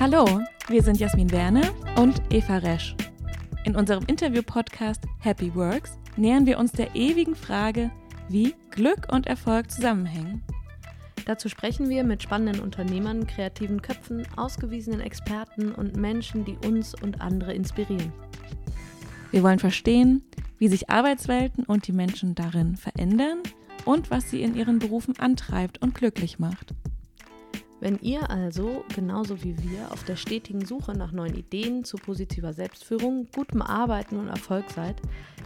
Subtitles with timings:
[0.00, 2.96] Hallo, wir sind Jasmin Werner und Eva Resch.
[3.64, 7.92] In unserem Interview-Podcast Happy Works nähern wir uns der ewigen Frage,
[8.28, 10.42] wie Glück und Erfolg zusammenhängen.
[11.26, 17.20] Dazu sprechen wir mit spannenden Unternehmern, kreativen Köpfen, ausgewiesenen Experten und Menschen, die uns und
[17.20, 18.12] andere inspirieren.
[19.30, 20.24] Wir wollen verstehen,
[20.58, 23.38] wie sich Arbeitswelten und die Menschen darin verändern
[23.84, 26.74] und was sie in ihren Berufen antreibt und glücklich macht.
[27.80, 32.52] Wenn ihr also, genauso wie wir, auf der stetigen Suche nach neuen Ideen zu positiver
[32.52, 34.96] Selbstführung, gutem Arbeiten und Erfolg seid,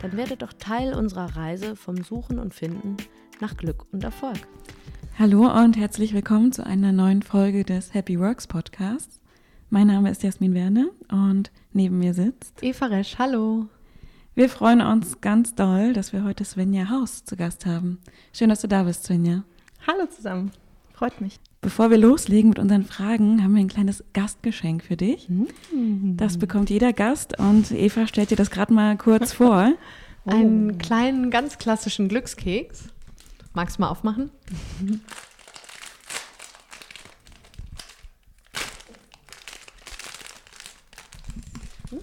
[0.03, 2.97] dann werdet doch Teil unserer Reise vom Suchen und Finden
[3.41, 4.39] nach Glück und Erfolg.
[5.19, 9.21] Hallo und herzlich willkommen zu einer neuen Folge des Happy Works Podcasts.
[9.71, 13.19] Mein Name ist Jasmin Werne und neben mir sitzt Eva Resch.
[13.19, 13.67] Hallo.
[14.35, 17.99] Wir freuen uns ganz doll, dass wir heute Svenja Haus zu Gast haben.
[18.33, 19.43] Schön, dass du da bist, Svenja.
[19.87, 20.53] Hallo zusammen.
[20.93, 21.41] Freut mich.
[21.61, 25.29] Bevor wir loslegen mit unseren Fragen, haben wir ein kleines Gastgeschenk für dich.
[26.17, 29.73] Das bekommt jeder Gast und Eva stellt dir das gerade mal kurz vor.
[30.25, 32.85] Einen kleinen, ganz klassischen Glückskeks.
[33.55, 34.31] Magst du mal aufmachen?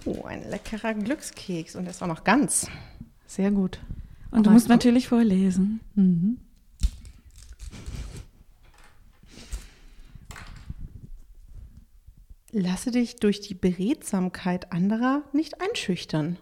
[0.04, 2.68] Oh, ein leckerer Glückskeks und der ist auch noch ganz.
[3.26, 3.80] Sehr gut.
[4.30, 5.80] Und du musst natürlich vorlesen.
[5.94, 6.38] Mhm.
[12.58, 16.38] Lasse dich durch die Beredsamkeit anderer nicht einschüchtern.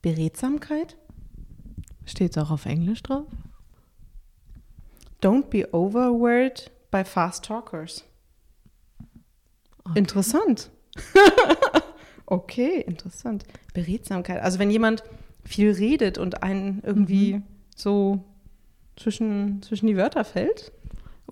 [0.00, 0.96] Beredsamkeit?
[2.04, 3.26] Steht es auch auf Englisch drauf?
[5.20, 8.04] Don't be overwhelmed by fast talkers.
[9.96, 10.70] Interessant.
[12.26, 13.42] okay, interessant.
[13.74, 14.40] Beredsamkeit.
[14.40, 15.02] Also wenn jemand
[15.44, 17.42] viel redet und einen irgendwie
[17.74, 18.22] so
[18.94, 20.70] zwischen, zwischen die Wörter fällt.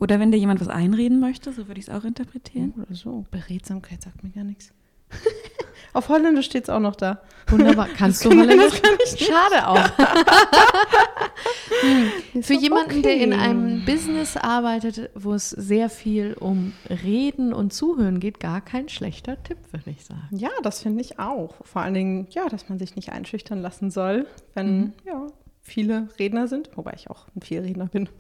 [0.05, 2.75] Oder wenn dir jemand was einreden möchte, so würde ich es auch interpretieren.
[2.77, 3.25] Oder so.
[3.31, 4.71] Beredsamkeit sagt mir gar nichts.
[5.95, 7.23] Auf Holländisch steht es auch noch da.
[7.47, 7.89] Wunderbar.
[7.97, 8.83] Kannst du Holländisch?
[9.17, 9.79] Schade auch.
[12.43, 13.43] Für jemanden, der in okay.
[13.43, 19.43] einem Business arbeitet, wo es sehr viel um Reden und Zuhören geht, gar kein schlechter
[19.43, 20.29] Tipp, würde ich sagen.
[20.33, 21.55] Ja, das finde ich auch.
[21.65, 24.93] Vor allen Dingen, ja, dass man sich nicht einschüchtern lassen soll, wenn Mhm.
[25.07, 25.27] ja,
[25.63, 28.11] viele Redner sind, wobei ich auch ein Vielredner bin.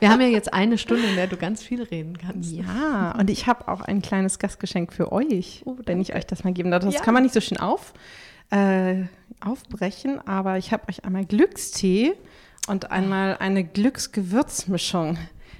[0.00, 2.50] Wir haben ja jetzt eine Stunde, in der du ganz viel reden kannst.
[2.52, 6.42] Ja, und ich habe auch ein kleines Gastgeschenk für euch, Oh, wenn ich euch das
[6.44, 6.82] mal geben darf.
[6.84, 7.00] Das Ja.
[7.00, 7.92] kann man nicht so schön auf,
[8.50, 9.02] äh,
[9.40, 12.14] aufbrechen, aber ich habe euch einmal Glückstee
[12.66, 15.18] und einmal eine Glücksgewürzmischung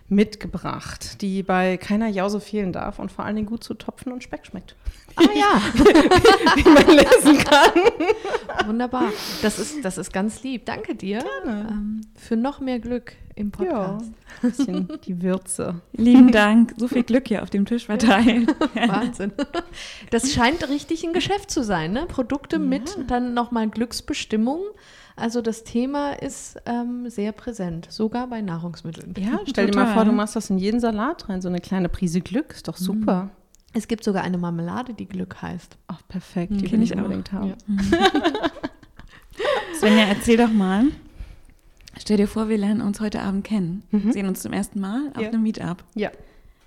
[0.08, 4.22] mitgebracht, die bei keiner Jause fehlen darf und vor allen Dingen gut zu Topfen und
[4.24, 4.74] Speck schmeckt.
[5.16, 5.62] Ah ja,
[6.56, 7.99] Wie man lesen kann.
[8.70, 9.10] Wunderbar.
[9.42, 10.64] Das ist, das ist ganz lieb.
[10.64, 14.12] Danke dir ähm, für noch mehr Glück im Ja, Podcast.
[14.42, 15.80] ein bisschen die Würze.
[15.92, 16.74] Lieben Dank.
[16.76, 18.48] So viel Glück hier auf dem Tisch verteilt.
[18.74, 19.32] Wahnsinn.
[20.10, 22.06] Das scheint richtig ein Geschäft zu sein, ne?
[22.06, 24.60] Produkte mit dann nochmal Glücksbestimmung.
[25.16, 29.14] Also das Thema ist ähm, sehr präsent, sogar bei Nahrungsmitteln.
[29.18, 31.88] Ja, stell dir mal vor, du machst das in jeden Salat rein, so eine kleine
[31.90, 33.28] Prise Glück, ist doch super.
[33.72, 35.76] Es gibt sogar eine Marmelade, die Glück heißt.
[35.86, 37.54] Ach, perfekt, Hm, die will ich unbedingt haben.
[39.80, 40.84] Svenja, erzähl doch mal.
[41.98, 43.82] Stell dir vor, wir lernen uns heute Abend kennen.
[44.10, 45.22] Sehen uns zum ersten Mal auf Mhm.
[45.22, 45.28] Ja.
[45.28, 45.84] einem Meetup.
[45.94, 46.10] Ja.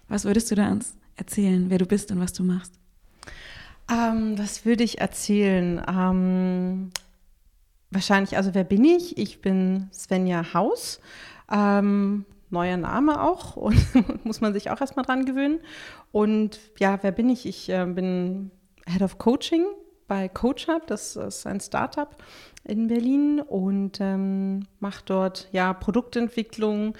[0.09, 2.73] Was würdest du da uns erzählen, wer du bist und was du machst?
[3.91, 5.81] Ähm, was würde ich erzählen?
[5.87, 6.91] Ähm,
[7.91, 9.17] wahrscheinlich, also wer bin ich?
[9.17, 10.99] Ich bin Svenja Haus.
[11.51, 15.59] Ähm, neuer Name auch und muss man sich auch erstmal dran gewöhnen.
[16.11, 17.45] Und ja, wer bin ich?
[17.45, 18.49] Ich äh, bin
[18.87, 19.65] Head of Coaching
[20.07, 20.87] bei CoachUp.
[20.87, 22.09] Das ist ein Startup
[22.65, 26.95] in Berlin und ähm, mache dort ja Produktentwicklung,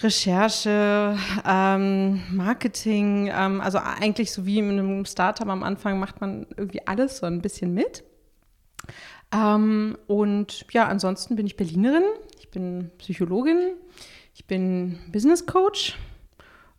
[0.00, 1.16] Recherche,
[1.46, 6.86] ähm, Marketing, ähm, also eigentlich so wie in einem Startup am Anfang macht man irgendwie
[6.86, 8.04] alles so ein bisschen mit.
[9.32, 12.04] Ähm, und ja, ansonsten bin ich Berlinerin,
[12.38, 13.74] ich bin Psychologin,
[14.34, 15.98] ich bin Business Coach,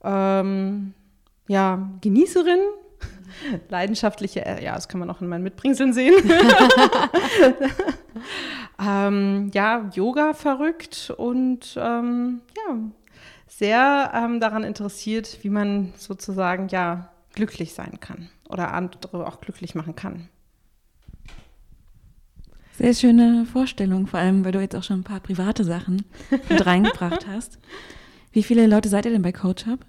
[0.04, 0.94] ähm,
[1.48, 2.60] ja, Genießerin,
[3.70, 6.16] leidenschaftliche, äh, ja, das kann man auch in meinen Mitbringseln sehen.
[8.80, 12.78] ähm, ja, Yoga verrückt und ähm, ja,
[13.48, 19.76] sehr ähm, daran interessiert, wie man sozusagen ja glücklich sein kann oder andere auch glücklich
[19.76, 20.30] machen kann.
[22.78, 26.06] Sehr schöne Vorstellung, vor allem, weil du jetzt auch schon ein paar private Sachen
[26.48, 27.60] mit reingebracht hast.
[28.32, 29.86] Wie viele Leute seid ihr denn bei CoachUp?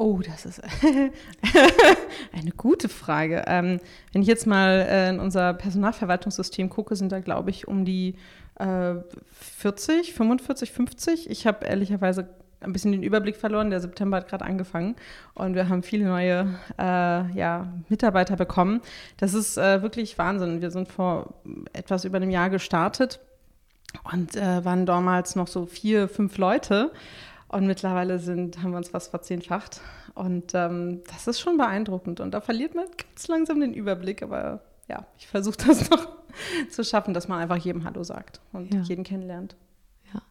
[0.00, 0.62] Oh, das ist
[2.32, 3.44] eine gute Frage.
[3.46, 3.80] Ähm,
[4.12, 8.14] wenn ich jetzt mal äh, in unser Personalverwaltungssystem gucke, sind da, glaube ich, um die
[8.54, 8.94] äh,
[9.30, 11.28] 40, 45, 50.
[11.28, 12.30] Ich habe ehrlicherweise
[12.60, 13.68] ein bisschen den Überblick verloren.
[13.68, 14.96] Der September hat gerade angefangen
[15.34, 16.82] und wir haben viele neue äh,
[17.34, 18.80] ja, Mitarbeiter bekommen.
[19.18, 20.62] Das ist äh, wirklich Wahnsinn.
[20.62, 21.34] Wir sind vor
[21.74, 23.20] etwas über einem Jahr gestartet
[24.10, 26.90] und äh, waren damals noch so vier, fünf Leute.
[27.50, 29.80] Und mittlerweile sind, haben wir uns fast verzehnfacht.
[30.14, 32.20] Und ähm, das ist schon beeindruckend.
[32.20, 34.22] Und da verliert man ganz langsam den Überblick.
[34.22, 36.08] Aber ja, ich versuche das noch
[36.70, 38.82] zu schaffen, dass man einfach jedem Hallo sagt und ja.
[38.82, 39.56] jeden kennenlernt.
[40.14, 40.22] Ja.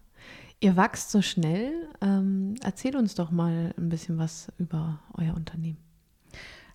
[0.62, 1.90] Ihr wachst so schnell.
[2.00, 5.78] Ähm, erzähl uns doch mal ein bisschen was über euer Unternehmen.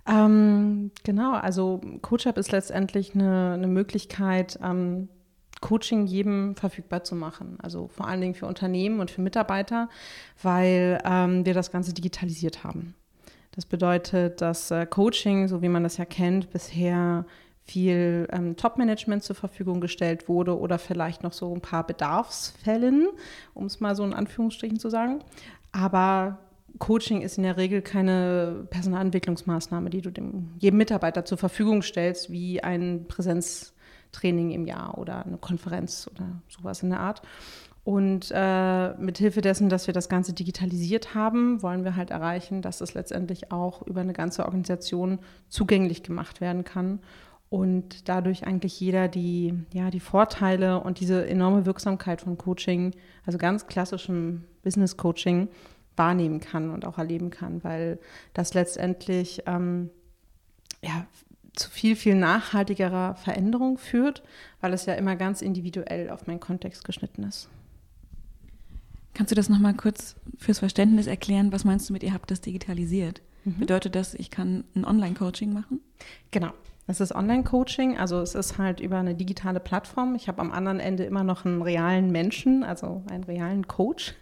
[0.06, 5.08] Ähm, genau, also CoachUp ist letztendlich eine, eine Möglichkeit, ähm,
[5.64, 7.56] Coaching jedem verfügbar zu machen.
[7.62, 9.88] Also vor allen Dingen für Unternehmen und für Mitarbeiter,
[10.42, 12.94] weil ähm, wir das Ganze digitalisiert haben.
[13.52, 17.24] Das bedeutet, dass äh, Coaching, so wie man das ja kennt, bisher
[17.62, 23.08] viel ähm, Top-Management zur Verfügung gestellt wurde oder vielleicht noch so ein paar Bedarfsfällen,
[23.54, 25.20] um es mal so in Anführungsstrichen zu sagen.
[25.72, 26.40] Aber
[26.78, 32.30] Coaching ist in der Regel keine Personalentwicklungsmaßnahme, die du dem, jedem Mitarbeiter zur Verfügung stellst,
[32.30, 33.06] wie ein
[34.14, 37.22] Präsenztraining im Jahr oder eine Konferenz oder sowas in der Art.
[37.82, 42.62] Und äh, mit Hilfe dessen, dass wir das Ganze digitalisiert haben, wollen wir halt erreichen,
[42.62, 45.18] dass es letztendlich auch über eine ganze Organisation
[45.50, 47.00] zugänglich gemacht werden kann
[47.50, 52.94] und dadurch eigentlich jeder die, ja, die Vorteile und diese enorme Wirksamkeit von Coaching,
[53.26, 55.48] also ganz klassischem Business Coaching,
[55.96, 58.00] wahrnehmen kann und auch erleben kann, weil
[58.32, 59.90] das letztendlich ähm,
[60.82, 61.06] ja,
[61.54, 64.22] zu viel, viel nachhaltigerer Veränderung führt,
[64.60, 67.48] weil es ja immer ganz individuell auf meinen Kontext geschnitten ist.
[69.14, 71.52] Kannst du das nochmal kurz fürs Verständnis erklären?
[71.52, 73.22] Was meinst du mit, ihr habt das digitalisiert?
[73.44, 73.60] Mhm.
[73.60, 75.80] Bedeutet das, ich kann ein Online-Coaching machen?
[76.32, 76.50] Genau.
[76.86, 80.14] Es ist Online-Coaching, also es ist halt über eine digitale Plattform.
[80.16, 84.14] Ich habe am anderen Ende immer noch einen realen Menschen, also einen realen Coach.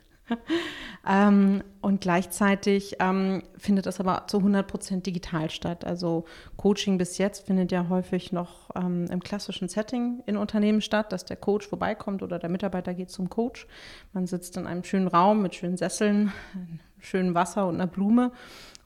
[1.08, 5.84] ähm, und gleichzeitig ähm, findet es aber zu 100 Prozent digital statt.
[5.84, 6.24] Also
[6.56, 11.24] Coaching bis jetzt findet ja häufig noch ähm, im klassischen Setting in Unternehmen statt, dass
[11.24, 13.66] der Coach vorbeikommt oder der Mitarbeiter geht zum Coach.
[14.12, 16.32] Man sitzt in einem schönen Raum mit schönen Sesseln,
[17.00, 18.32] schönem Wasser und einer Blume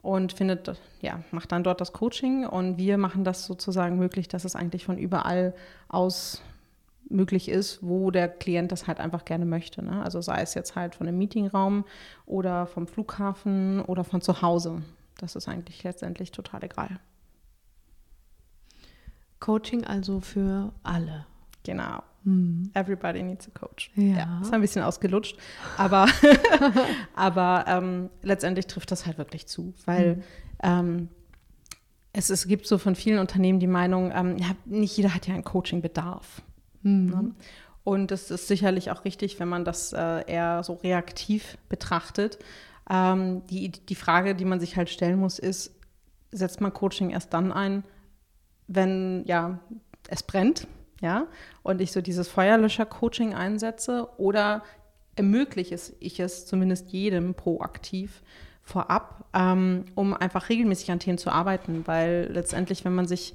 [0.06, 4.44] und findet, ja, macht dann dort das Coaching und wir machen das sozusagen möglich, dass
[4.44, 5.52] es eigentlich von überall
[5.88, 6.42] aus
[7.08, 9.84] möglich ist, wo der Klient das halt einfach gerne möchte.
[9.84, 10.02] Ne?
[10.02, 11.84] Also sei es jetzt halt von einem Meetingraum
[12.26, 14.82] oder vom Flughafen oder von zu Hause.
[15.18, 17.00] Das ist eigentlich letztendlich total egal.
[19.40, 21.26] Coaching also für alle.
[21.62, 22.02] Genau.
[22.24, 22.70] Hm.
[22.74, 23.90] Everybody needs a coach.
[23.94, 24.16] Ja.
[24.16, 24.40] ja.
[24.42, 25.38] Ist ein bisschen ausgelutscht,
[25.76, 26.06] aber,
[27.14, 30.22] aber ähm, letztendlich trifft das halt wirklich zu, weil hm.
[30.62, 31.08] ähm,
[32.12, 35.34] es, es gibt so von vielen Unternehmen die Meinung, ähm, ja, nicht jeder hat ja
[35.34, 36.42] einen Coaching-Bedarf.
[36.86, 37.06] Hm.
[37.06, 37.34] Ne?
[37.84, 42.38] Und es ist sicherlich auch richtig, wenn man das äh, eher so reaktiv betrachtet.
[42.88, 45.72] Ähm, die, die Frage, die man sich halt stellen muss, ist,
[46.30, 47.84] setzt man Coaching erst dann ein,
[48.68, 49.58] wenn ja,
[50.08, 50.66] es brennt
[51.00, 51.26] ja,
[51.62, 54.62] und ich so dieses Feuerlöscher-Coaching einsetze oder
[55.14, 58.22] ermögliche ich es zumindest jedem proaktiv
[58.62, 63.34] vorab, ähm, um einfach regelmäßig an Themen zu arbeiten, weil letztendlich, wenn man sich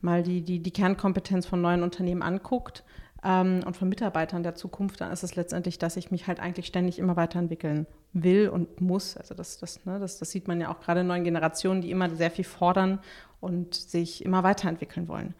[0.00, 2.84] mal die, die, die Kernkompetenz von neuen Unternehmen anguckt
[3.22, 6.66] ähm, und von Mitarbeitern der Zukunft, dann ist es letztendlich, dass ich mich halt eigentlich
[6.66, 9.16] ständig immer weiterentwickeln will und muss.
[9.16, 11.90] Also das, das, ne, das, das sieht man ja auch gerade in neuen Generationen, die
[11.90, 13.00] immer sehr viel fordern
[13.40, 15.34] und sich immer weiterentwickeln wollen.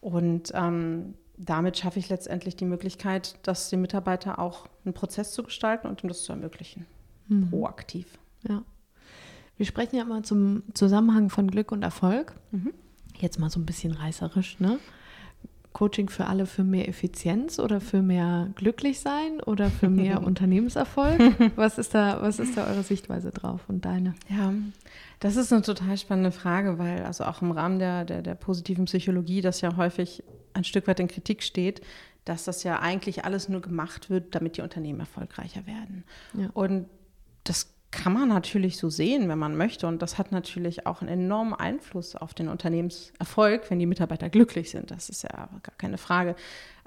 [0.00, 5.42] Und ähm, damit schaffe ich letztendlich die Möglichkeit, dass die Mitarbeiter auch einen Prozess zu
[5.42, 6.86] gestalten und ihm das zu ermöglichen.
[7.28, 7.50] Mhm.
[7.50, 8.18] Proaktiv.
[8.48, 8.62] Ja.
[9.56, 12.34] Wir sprechen ja immer zum Zusammenhang von Glück und Erfolg.
[12.50, 12.72] Mhm.
[13.22, 14.80] Jetzt mal so ein bisschen reißerisch, ne?
[15.72, 21.20] Coaching für alle für mehr Effizienz oder für mehr glücklich sein oder für mehr Unternehmenserfolg?
[21.56, 24.14] Was ist da, was ist da eure Sichtweise drauf und deine?
[24.28, 24.52] Ja,
[25.20, 28.86] das ist eine total spannende Frage, weil also auch im Rahmen der, der, der positiven
[28.86, 31.80] Psychologie das ja häufig ein Stück weit in Kritik steht,
[32.24, 36.04] dass das ja eigentlich alles nur gemacht wird, damit die Unternehmen erfolgreicher werden.
[36.34, 36.50] Ja.
[36.54, 36.86] Und
[37.44, 39.86] das kann man natürlich so sehen, wenn man möchte.
[39.86, 44.70] Und das hat natürlich auch einen enormen Einfluss auf den Unternehmenserfolg, wenn die Mitarbeiter glücklich
[44.70, 44.90] sind.
[44.90, 46.34] Das ist ja gar keine Frage.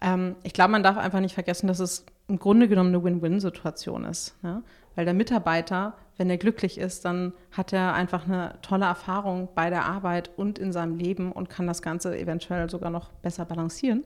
[0.01, 4.03] Ähm, ich glaube, man darf einfach nicht vergessen, dass es im Grunde genommen eine Win-Win-Situation
[4.03, 4.35] ist.
[4.43, 4.63] Ja?
[4.95, 9.69] Weil der Mitarbeiter, wenn er glücklich ist, dann hat er einfach eine tolle Erfahrung bei
[9.69, 14.03] der Arbeit und in seinem Leben und kann das Ganze eventuell sogar noch besser balancieren.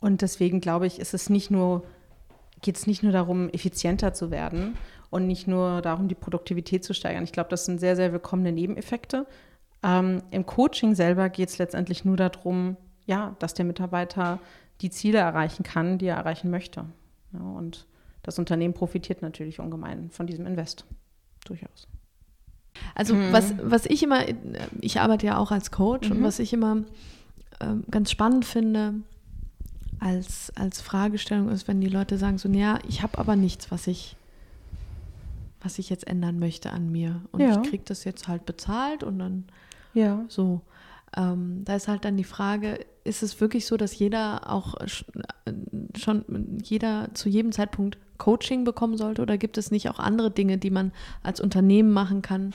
[0.00, 1.84] Und deswegen glaube ich, ist es nicht nur,
[2.62, 4.76] geht es nicht nur darum, effizienter zu werden,
[5.14, 7.22] und nicht nur darum, die Produktivität zu steigern.
[7.22, 9.26] Ich glaube, das sind sehr, sehr willkommene Nebeneffekte.
[9.84, 14.40] Ähm, Im Coaching selber geht es letztendlich nur darum, ja, dass der Mitarbeiter
[14.80, 16.86] die Ziele erreichen kann, die er erreichen möchte.
[17.32, 17.86] Ja, und
[18.24, 20.84] das Unternehmen profitiert natürlich ungemein von diesem Invest.
[21.44, 21.86] Durchaus.
[22.96, 23.32] Also mhm.
[23.32, 24.22] was, was ich immer,
[24.80, 26.16] ich arbeite ja auch als Coach mhm.
[26.16, 26.78] und was ich immer
[27.60, 28.94] äh, ganz spannend finde
[30.00, 33.86] als, als Fragestellung ist, wenn die Leute sagen so, ja, ich habe aber nichts, was
[33.86, 34.16] ich,
[35.64, 37.22] was ich jetzt ändern möchte an mir.
[37.32, 37.50] Und ja.
[37.50, 39.44] ich kriege das jetzt halt bezahlt und dann
[39.94, 40.24] ja.
[40.28, 40.60] so.
[41.16, 44.74] Ähm, da ist halt dann die Frage, ist es wirklich so, dass jeder auch
[45.96, 46.24] schon
[46.62, 50.70] jeder zu jedem Zeitpunkt Coaching bekommen sollte oder gibt es nicht auch andere Dinge, die
[50.70, 50.92] man
[51.22, 52.52] als Unternehmen machen kann,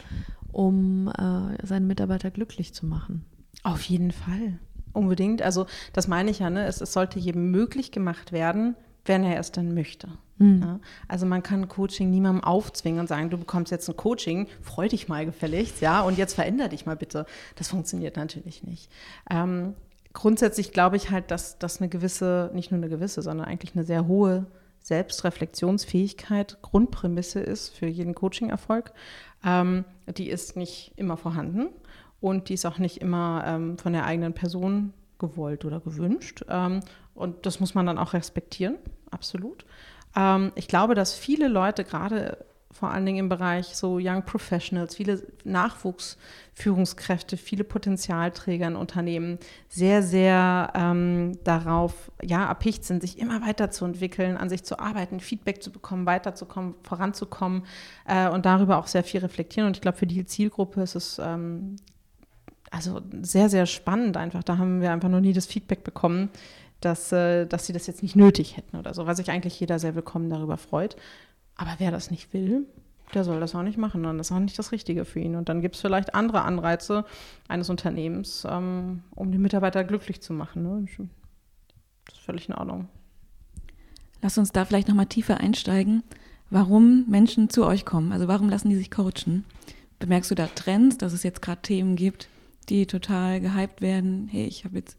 [0.52, 3.26] um äh, seine Mitarbeiter glücklich zu machen?
[3.64, 4.60] Auf jeden Fall.
[4.94, 5.42] Unbedingt.
[5.42, 6.66] Also das meine ich ja, ne?
[6.66, 8.76] es, es sollte jedem möglich gemacht werden,
[9.06, 10.10] wenn er es dann möchte.
[10.40, 10.62] Mhm.
[10.62, 10.80] Ja?
[11.08, 15.08] Also man kann Coaching niemandem aufzwingen und sagen, du bekommst jetzt ein Coaching, freu dich
[15.08, 17.26] mal gefälligst, ja, und jetzt veränder dich mal bitte.
[17.56, 18.90] Das funktioniert natürlich nicht.
[19.30, 19.76] Ähm,
[20.14, 23.84] grundsätzlich glaube ich halt, dass das eine gewisse, nicht nur eine gewisse, sondern eigentlich eine
[23.84, 24.48] sehr hohe
[24.82, 28.92] Selbstreflexionsfähigkeit Grundprämisse ist für jeden Coaching-Erfolg.
[29.46, 29.86] Ähm,
[30.18, 31.68] die ist nicht immer vorhanden
[32.22, 36.46] und die ist auch nicht immer ähm, von der eigenen Person gewollt oder gewünscht.
[36.50, 36.80] Ähm,
[37.14, 38.78] und das muss man dann auch respektieren,
[39.12, 39.66] absolut.
[40.16, 44.96] Ähm, ich glaube, dass viele Leute gerade vor allen Dingen im Bereich so Young Professionals,
[44.96, 53.42] viele Nachwuchsführungskräfte, viele Potenzialträger in Unternehmen sehr, sehr ähm, darauf ja, erpicht sind, sich immer
[53.42, 57.64] weiterzuentwickeln, an sich zu arbeiten, Feedback zu bekommen, weiterzukommen, voranzukommen
[58.06, 59.68] äh, und darüber auch sehr viel reflektieren.
[59.68, 61.78] Und ich glaube, für die Zielgruppe ist es ähm,
[62.70, 64.44] also sehr, sehr spannend einfach.
[64.44, 66.30] Da haben wir einfach noch nie das Feedback bekommen,
[66.82, 69.80] dass, äh, dass sie das jetzt nicht nötig hätten oder so, weil sich eigentlich jeder
[69.80, 70.96] sehr willkommen darüber freut.
[71.56, 72.66] Aber wer das nicht will,
[73.14, 74.04] der soll das auch nicht machen.
[74.04, 75.36] Dann ist auch nicht das Richtige für ihn.
[75.36, 77.06] Und dann gibt es vielleicht andere Anreize
[77.48, 80.64] eines Unternehmens, ähm, um die Mitarbeiter glücklich zu machen.
[80.64, 80.86] Ne?
[82.06, 82.88] Das ist völlig in Ordnung.
[84.22, 86.04] Lass uns da vielleicht nochmal tiefer einsteigen,
[86.50, 88.12] warum Menschen zu euch kommen.
[88.12, 89.46] Also warum lassen die sich coachen?
[90.00, 92.30] Bemerkst du da Trends, dass es jetzt gerade Themen gibt,
[92.70, 94.28] die total gehypt werden?
[94.30, 94.98] Hey, ich habe jetzt,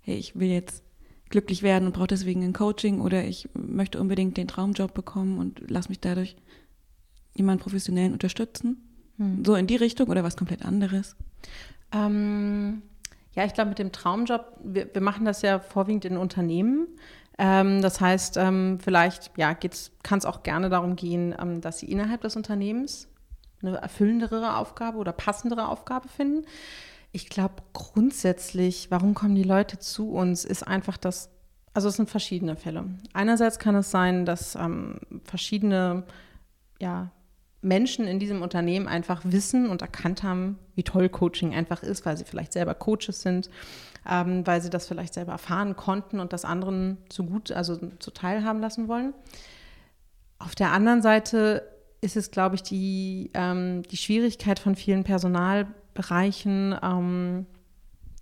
[0.00, 0.82] hey, ich will jetzt
[1.30, 5.62] glücklich werden und brauche deswegen ein Coaching oder ich möchte unbedingt den Traumjob bekommen und
[5.68, 6.36] lass mich dadurch
[7.34, 8.88] jemanden professionellen unterstützen?
[9.18, 9.44] Hm.
[9.44, 11.16] So in die Richtung oder was komplett anderes?
[11.92, 12.82] Ähm,
[13.34, 16.88] ja, ich glaube, mit dem Traumjob, wir, wir, machen das ja vorwiegend in Unternehmen.
[17.38, 21.90] Ähm, das heißt, ähm, vielleicht ja, kann es auch gerne darum gehen, ähm, dass sie
[21.90, 23.08] innerhalb des Unternehmens
[23.62, 26.46] eine erfüllendere Aufgabe oder passendere Aufgabe finden.
[27.12, 31.30] Ich glaube grundsätzlich, warum kommen die Leute zu uns, ist einfach das,
[31.72, 32.84] also es sind verschiedene Fälle.
[33.12, 36.04] Einerseits kann es sein, dass ähm, verschiedene
[36.80, 37.10] ja,
[37.60, 42.16] Menschen in diesem Unternehmen einfach wissen und erkannt haben, wie toll Coaching einfach ist, weil
[42.16, 43.50] sie vielleicht selber Coaches sind,
[44.08, 48.10] ähm, weil sie das vielleicht selber erfahren konnten und das anderen zu gut, also zu
[48.10, 49.12] teilhaben lassen wollen.
[50.38, 51.68] Auf der anderen Seite
[52.00, 55.02] ist es, glaube ich, die, ähm, die Schwierigkeit von vielen
[55.98, 57.46] Personalbereichen, ähm,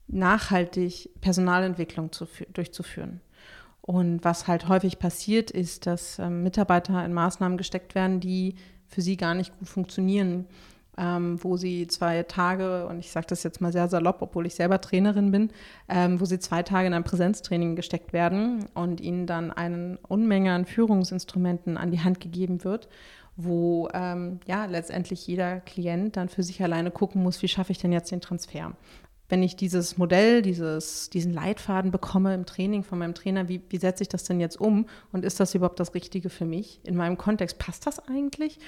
[0.08, 3.20] nachhaltig Personalentwicklung zu, durchzuführen.
[3.82, 8.56] Und was halt häufig passiert, ist, dass ähm, Mitarbeiter in Maßnahmen gesteckt werden, die
[8.86, 10.46] für sie gar nicht gut funktionieren,
[10.98, 14.54] ähm, wo sie zwei Tage, und ich sage das jetzt mal sehr salopp, obwohl ich
[14.54, 15.50] selber Trainerin bin,
[15.88, 20.52] ähm, wo sie zwei Tage in ein Präsenztraining gesteckt werden und ihnen dann eine Unmenge
[20.52, 22.88] an Führungsinstrumenten an die Hand gegeben wird
[23.36, 27.78] wo ähm, ja letztendlich jeder Klient dann für sich alleine gucken muss, wie schaffe ich
[27.78, 28.72] denn jetzt den Transfer.
[29.28, 33.76] Wenn ich dieses Modell, dieses, diesen Leitfaden bekomme im Training von meinem Trainer, wie, wie
[33.76, 36.80] setze ich das denn jetzt um und ist das überhaupt das Richtige für mich?
[36.84, 38.58] In meinem Kontext passt das eigentlich?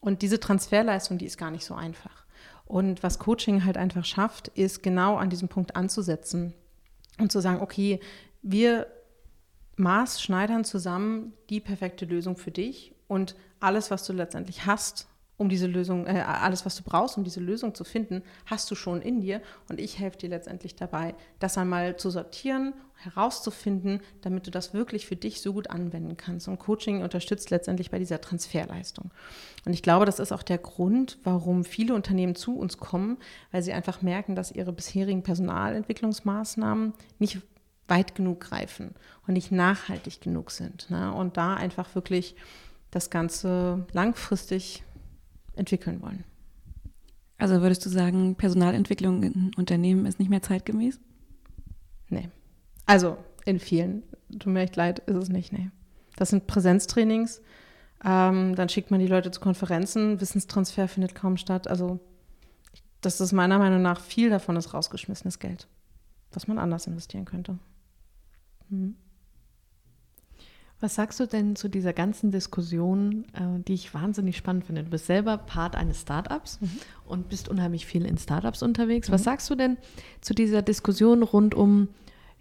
[0.00, 2.24] Und diese Transferleistung, die ist gar nicht so einfach.
[2.66, 6.52] Und was Coaching halt einfach schafft, ist genau an diesem Punkt anzusetzen
[7.18, 8.00] und zu sagen, okay,
[8.42, 8.88] wir
[9.76, 15.68] maßschneidern zusammen die perfekte Lösung für dich und alles, was du letztendlich hast, um diese
[15.68, 19.20] Lösung, äh, alles, was du brauchst, um diese Lösung zu finden, hast du schon in
[19.20, 19.40] dir.
[19.68, 25.06] Und ich helfe dir letztendlich dabei, das einmal zu sortieren, herauszufinden, damit du das wirklich
[25.06, 26.48] für dich so gut anwenden kannst.
[26.48, 29.12] Und Coaching unterstützt letztendlich bei dieser Transferleistung.
[29.64, 33.16] Und ich glaube, das ist auch der Grund, warum viele Unternehmen zu uns kommen,
[33.52, 37.38] weil sie einfach merken, dass ihre bisherigen Personalentwicklungsmaßnahmen nicht
[37.86, 38.94] weit genug greifen
[39.26, 40.90] und nicht nachhaltig genug sind.
[40.90, 41.12] Ne?
[41.14, 42.34] Und da einfach wirklich
[42.90, 44.82] das Ganze langfristig
[45.54, 46.24] entwickeln wollen.
[47.38, 50.98] Also würdest du sagen, Personalentwicklung in Unternehmen ist nicht mehr zeitgemäß?
[52.08, 52.28] Nee.
[52.86, 54.02] Also in vielen,
[54.38, 55.70] tut mir echt leid, ist es nicht, nee.
[56.16, 57.42] Das sind Präsenztrainings,
[58.04, 61.68] ähm, dann schickt man die Leute zu Konferenzen, Wissenstransfer findet kaum statt.
[61.68, 62.00] Also
[63.00, 65.68] das ist meiner Meinung nach viel davon ist rausgeschmissenes Geld,
[66.32, 67.58] was man anders investieren könnte.
[68.68, 68.96] Hm.
[70.80, 74.84] Was sagst du denn zu dieser ganzen Diskussion, äh, die ich wahnsinnig spannend finde?
[74.84, 76.70] Du bist selber Part eines Startups mhm.
[77.06, 79.08] und bist unheimlich viel in Startups unterwegs.
[79.08, 79.14] Mhm.
[79.14, 79.76] Was sagst du denn
[80.20, 81.88] zu dieser Diskussion rund um,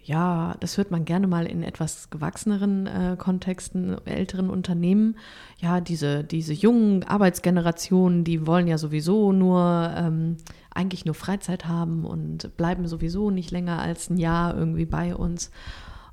[0.03, 5.17] ja, das hört man gerne mal in etwas gewachseneren äh, Kontexten, älteren Unternehmen.
[5.57, 10.37] Ja, diese, diese jungen Arbeitsgenerationen, die wollen ja sowieso nur ähm,
[10.73, 15.51] eigentlich nur Freizeit haben und bleiben sowieso nicht länger als ein Jahr irgendwie bei uns.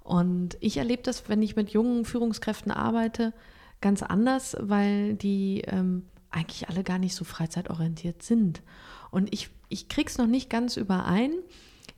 [0.05, 3.33] Und ich erlebe das, wenn ich mit jungen Führungskräften arbeite,
[3.81, 8.63] ganz anders, weil die ähm, eigentlich alle gar nicht so freizeitorientiert sind.
[9.11, 11.33] Und ich, ich es noch nicht ganz überein,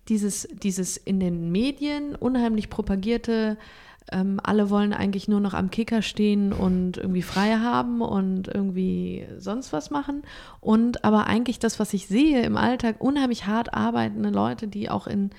[0.09, 3.59] dieses, dieses in den Medien unheimlich propagierte,
[4.13, 9.27] ähm, alle wollen eigentlich nur noch am Kicker stehen und irgendwie frei haben und irgendwie
[9.39, 10.23] sonst was machen.
[10.61, 15.09] Und aber eigentlich das, was ich sehe im Alltag, unheimlich hart arbeitende Leute, die auch
[15.09, 15.31] in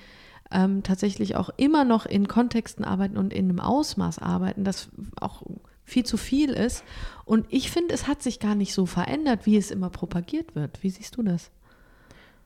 [0.50, 4.88] ähm, tatsächlich auch immer noch in Kontexten arbeiten und in einem Ausmaß arbeiten, das
[5.20, 5.42] auch
[5.84, 6.84] viel zu viel ist.
[7.24, 10.82] Und ich finde, es hat sich gar nicht so verändert, wie es immer propagiert wird.
[10.82, 11.50] Wie siehst du das?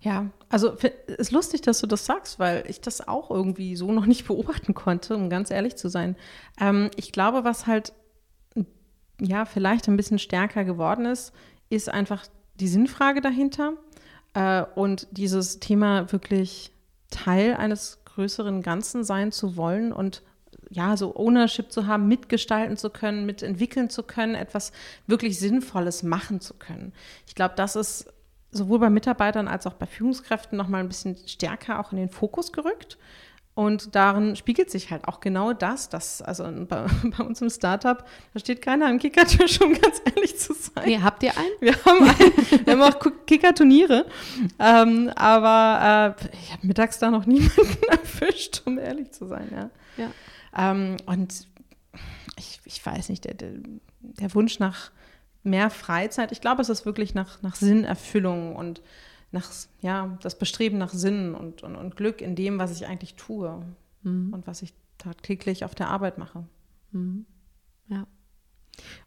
[0.01, 3.93] Ja, also es ist lustig, dass du das sagst, weil ich das auch irgendwie so
[3.93, 6.17] noch nicht beobachten konnte, um ganz ehrlich zu sein.
[6.61, 7.93] Ähm, ich glaube, was halt
[9.21, 11.33] ja vielleicht ein bisschen stärker geworden ist,
[11.71, 12.27] ist einfach
[12.59, 13.75] die Sinnfrage dahinter
[14.35, 16.72] äh, und dieses Thema wirklich
[17.13, 20.23] Teil eines größeren Ganzen sein zu wollen und
[20.71, 24.73] ja, so Ownership zu haben, mitgestalten zu können, mitentwickeln zu können, etwas
[25.07, 26.93] wirklich Sinnvolles machen zu können.
[27.27, 28.13] Ich glaube, das ist
[28.51, 32.11] sowohl bei Mitarbeitern als auch bei Führungskräften noch mal ein bisschen stärker auch in den
[32.11, 32.99] Fokus gerückt.
[33.55, 38.05] Und darin spiegelt sich halt auch genau das, dass, also bei, bei uns im Startup,
[38.33, 40.85] da steht keiner am Kickertisch, um ganz ehrlich zu sein.
[40.87, 41.53] Nee, habt ihr einen?
[41.61, 44.07] Wir haben, einen, wir haben auch Kicker-Turniere,
[44.59, 49.71] ähm, aber äh, ich habe mittags da noch niemanden erwischt, um ehrlich zu sein, ja.
[49.99, 50.11] ja.
[50.57, 51.47] Ähm, und
[52.39, 54.91] ich, ich weiß nicht, der, der, Wunsch nach
[55.43, 58.81] mehr Freizeit, ich glaube, es ist wirklich nach, nach Sinnerfüllung und
[59.33, 63.15] nach, ja, das Bestreben nach Sinn und, und, und Glück in dem, was ich eigentlich
[63.15, 63.65] tue
[64.03, 64.33] mhm.
[64.33, 66.45] und was ich tagtäglich auf der Arbeit mache.
[66.93, 67.27] Mhm.
[67.89, 68.07] Ja.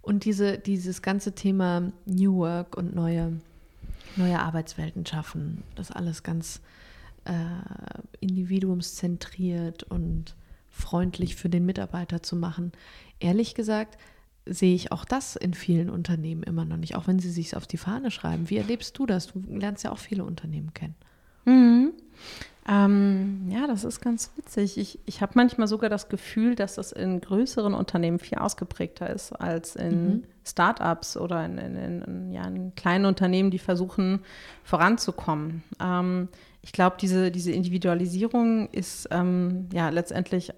[0.02, 3.40] Und diese, dieses ganze Thema New Work und neue,
[4.16, 6.62] neue Arbeitswelten schaffen, das alles ganz
[7.26, 7.34] äh,
[8.20, 10.36] individuumszentriert und
[10.70, 12.72] freundlich für den Mitarbeiter zu machen.
[13.20, 13.98] Ehrlich gesagt,
[14.46, 17.68] sehe ich auch das in vielen Unternehmen immer noch nicht, auch wenn sie sich auf
[17.68, 18.50] die Fahne schreiben.
[18.50, 19.28] Wie erlebst du das?
[19.28, 20.96] Du lernst ja auch viele Unternehmen kennen.
[21.46, 21.94] Mhm.
[22.68, 24.78] Ähm, ja, das ist ganz witzig.
[24.80, 29.34] Ich, ich habe manchmal sogar das Gefühl, dass das in größeren Unternehmen viel ausgeprägter ist
[29.34, 30.24] als in mhm.
[30.44, 34.22] Start-ups oder in, in, in, ja, in, kleinen Unternehmen, die versuchen
[34.64, 35.64] voranzukommen.
[35.80, 36.30] Ähm,
[36.64, 40.52] ich glaube, diese, diese Individualisierung ist ähm, ja letztendlich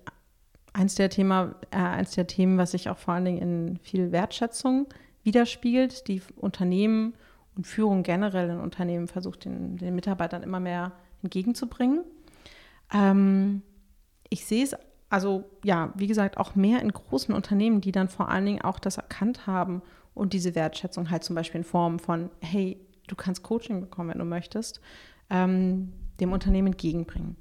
[0.77, 4.11] eins der, Thema, äh, eins der Themen, was sich auch vor allen Dingen in viel
[4.11, 4.87] Wertschätzung
[5.23, 7.15] widerspiegelt, die Unternehmen
[7.55, 10.91] und Führung generell in Unternehmen versucht, den, den Mitarbeitern immer mehr
[11.23, 12.03] entgegenzubringen.
[12.93, 13.63] Ähm,
[14.29, 14.75] ich sehe es
[15.09, 18.77] also, ja, wie gesagt, auch mehr in großen Unternehmen, die dann vor allen Dingen auch
[18.77, 19.81] das erkannt haben
[20.13, 24.19] und diese Wertschätzung halt zum Beispiel in Form von, hey, du kannst Coaching bekommen, wenn
[24.19, 24.81] du möchtest,
[25.29, 27.37] ähm, dem Unternehmen entgegenbringen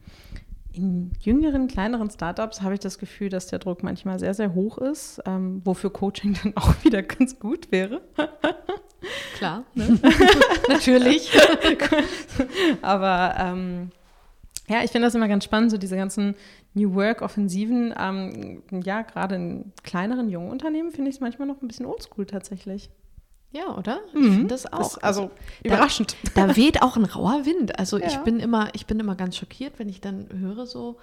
[0.76, 4.78] in jüngeren, kleineren Startups habe ich das Gefühl, dass der Druck manchmal sehr, sehr hoch
[4.78, 8.02] ist, ähm, wofür Coaching dann auch wieder ganz gut wäre.
[9.36, 9.98] Klar, ne?
[10.68, 11.30] natürlich.
[12.82, 13.90] Aber ähm,
[14.68, 16.34] ja, ich finde das immer ganz spannend, so diese ganzen
[16.74, 17.94] New Work-Offensiven.
[17.98, 22.26] Ähm, ja, gerade in kleineren, jungen Unternehmen finde ich es manchmal noch ein bisschen oldschool
[22.26, 22.90] tatsächlich.
[23.56, 24.00] Ja, oder?
[24.08, 24.32] Ich mhm.
[24.32, 24.78] finde das auch.
[24.78, 25.30] Das, also, also
[25.64, 26.16] überraschend.
[26.34, 27.78] Da, da, weht auch ein rauer Wind.
[27.78, 28.06] Also ja.
[28.06, 30.96] ich bin immer, ich bin immer ganz schockiert, wenn ich dann höre so,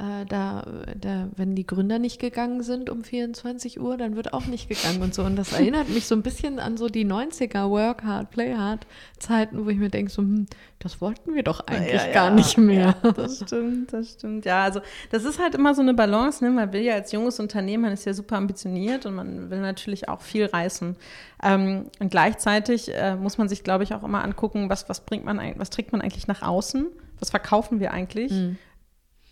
[0.00, 0.64] äh, da,
[0.98, 5.02] da, wenn die Gründer nicht gegangen sind um 24 Uhr, dann wird auch nicht gegangen
[5.02, 5.22] und so.
[5.22, 8.86] Und das erinnert mich so ein bisschen an so die 90er Work Hard, Play Hard
[9.18, 10.46] Zeiten, wo ich mir denke, so, hm,
[10.78, 12.96] das wollten wir doch eigentlich ja, gar nicht mehr.
[13.02, 14.46] Ja, das stimmt, das stimmt.
[14.46, 16.50] Ja, also das ist halt immer so eine Balance, ne?
[16.50, 20.08] Man will ja als junges Unternehmen, man ist ja super ambitioniert und man will natürlich
[20.08, 20.96] auch viel reißen.
[21.42, 25.26] Ähm, und gleichzeitig äh, muss man sich, glaube ich, auch immer angucken, was, was bringt
[25.26, 26.86] man, was trägt man eigentlich nach außen?
[27.18, 28.32] Was verkaufen wir eigentlich?
[28.32, 28.56] Mhm.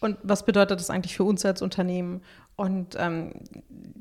[0.00, 2.22] Und was bedeutet das eigentlich für uns als Unternehmen?
[2.56, 3.32] Und ähm,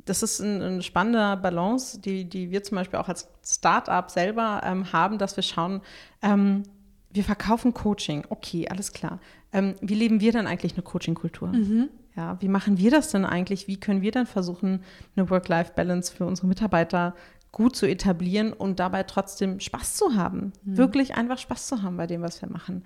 [0.05, 4.61] das ist ein, eine spannende Balance, die, die wir zum Beispiel auch als Start-up selber
[4.63, 5.81] ähm, haben, dass wir schauen,
[6.21, 6.63] ähm,
[7.11, 9.19] wir verkaufen Coaching, okay, alles klar.
[9.51, 11.49] Ähm, wie leben wir dann eigentlich eine Coaching-Kultur?
[11.49, 11.89] Mhm.
[12.15, 13.67] Ja, wie machen wir das denn eigentlich?
[13.67, 14.81] Wie können wir dann versuchen,
[15.15, 17.13] eine Work-Life-Balance für unsere Mitarbeiter
[17.51, 20.53] gut zu etablieren und dabei trotzdem Spaß zu haben.
[20.63, 20.77] Mhm.
[20.77, 22.83] Wirklich einfach Spaß zu haben bei dem, was wir machen.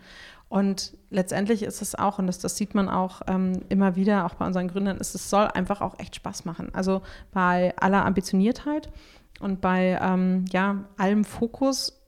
[0.51, 4.33] Und letztendlich ist es auch, und das, das sieht man auch ähm, immer wieder, auch
[4.33, 6.75] bei unseren Gründern, ist, es soll einfach auch echt Spaß machen.
[6.75, 8.91] Also bei aller Ambitioniertheit
[9.39, 12.01] und bei ähm, ja, allem Fokus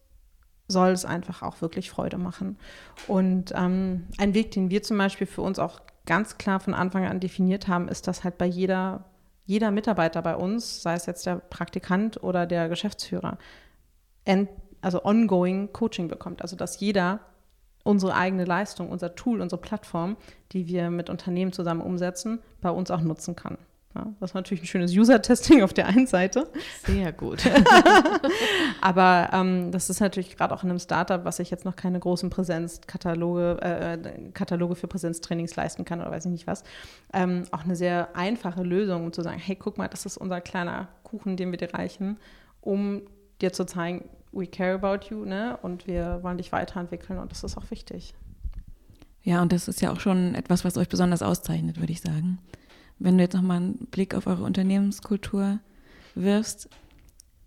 [0.68, 2.58] soll es einfach auch wirklich Freude machen.
[3.08, 7.06] Und ähm, ein Weg, den wir zum Beispiel für uns auch ganz klar von Anfang
[7.06, 9.06] an definiert haben, ist, dass halt bei jeder,
[9.46, 13.38] jeder Mitarbeiter bei uns, sei es jetzt der Praktikant oder der Geschäftsführer,
[14.82, 16.42] also ongoing Coaching bekommt.
[16.42, 17.22] Also dass jeder
[17.84, 20.18] unsere eigene Leistung, unser Tool, unsere Plattform,
[20.52, 23.58] die wir mit Unternehmen zusammen umsetzen, bei uns auch nutzen kann.
[23.96, 26.48] Ja, das ist natürlich ein schönes User-Testing auf der einen Seite.
[26.84, 27.44] Sehr gut.
[28.82, 32.00] Aber ähm, das ist natürlich gerade auch in einem Startup, was ich jetzt noch keine
[32.00, 36.64] großen Präsenzkataloge äh, Kataloge für Präsenztrainings leisten kann oder weiß ich nicht was,
[37.14, 40.42] ähm, auch eine sehr einfache Lösung, um zu sagen, hey, guck mal, das ist unser
[40.42, 42.18] kleiner Kuchen, den wir dir reichen,
[42.62, 43.04] um
[43.42, 45.58] dir zu zeigen, we care about you, ne?
[45.62, 48.14] Und wir wollen dich weiterentwickeln und das ist auch wichtig.
[49.22, 52.40] Ja, und das ist ja auch schon etwas, was euch besonders auszeichnet, würde ich sagen.
[53.00, 55.60] Wenn du jetzt nochmal einen Blick auf eure Unternehmenskultur
[56.16, 56.70] wirfst,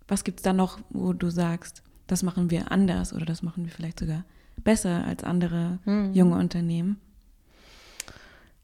[0.07, 3.65] was gibt es da noch, wo du sagst, das machen wir anders oder das machen
[3.65, 4.23] wir vielleicht sogar
[4.63, 6.13] besser als andere hm.
[6.13, 6.99] junge Unternehmen?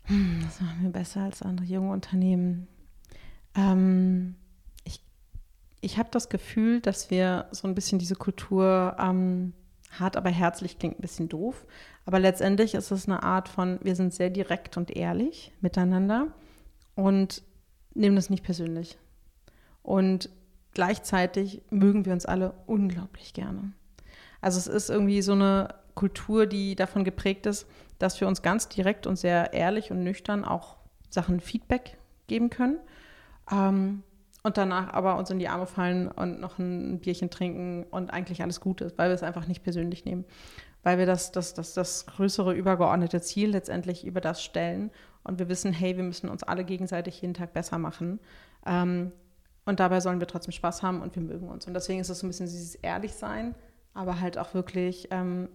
[0.05, 2.67] Hm, das machen wir besser als andere junge Unternehmen.
[3.55, 4.35] Ähm,
[5.83, 9.53] ich habe das Gefühl, dass wir so ein bisschen diese Kultur ähm,
[9.91, 11.65] hart, aber herzlich klingt ein bisschen doof.
[12.05, 16.27] Aber letztendlich ist es eine Art von, wir sind sehr direkt und ehrlich miteinander
[16.95, 17.43] und
[17.93, 18.97] nehmen das nicht persönlich.
[19.81, 20.29] Und
[20.73, 23.73] gleichzeitig mögen wir uns alle unglaublich gerne.
[24.39, 27.67] Also es ist irgendwie so eine Kultur, die davon geprägt ist,
[27.99, 30.77] dass wir uns ganz direkt und sehr ehrlich und nüchtern auch
[31.09, 32.79] Sachen Feedback geben können.
[33.51, 34.03] Ähm,
[34.43, 38.41] und danach aber uns in die Arme fallen und noch ein Bierchen trinken und eigentlich
[38.41, 40.25] alles gut ist, weil wir es einfach nicht persönlich nehmen.
[40.83, 44.91] Weil wir das, das, das, das größere übergeordnete Ziel letztendlich über das stellen
[45.23, 48.19] und wir wissen, hey, wir müssen uns alle gegenseitig jeden Tag besser machen.
[48.65, 49.13] Ähm,
[49.65, 51.65] und dabei sollen wir trotzdem Spaß haben und wir mögen uns.
[51.65, 53.55] Und deswegen ist es so ein bisschen dieses Ehrlichsein,
[53.93, 55.47] aber halt auch wirklich ähm,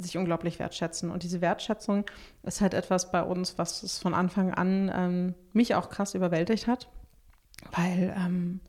[0.00, 1.12] sich unglaublich wertschätzen.
[1.12, 2.04] Und diese Wertschätzung
[2.42, 6.66] ist halt etwas bei uns, was es von Anfang an ähm, mich auch krass überwältigt
[6.66, 6.88] hat.
[7.70, 8.60] Weil, ähm,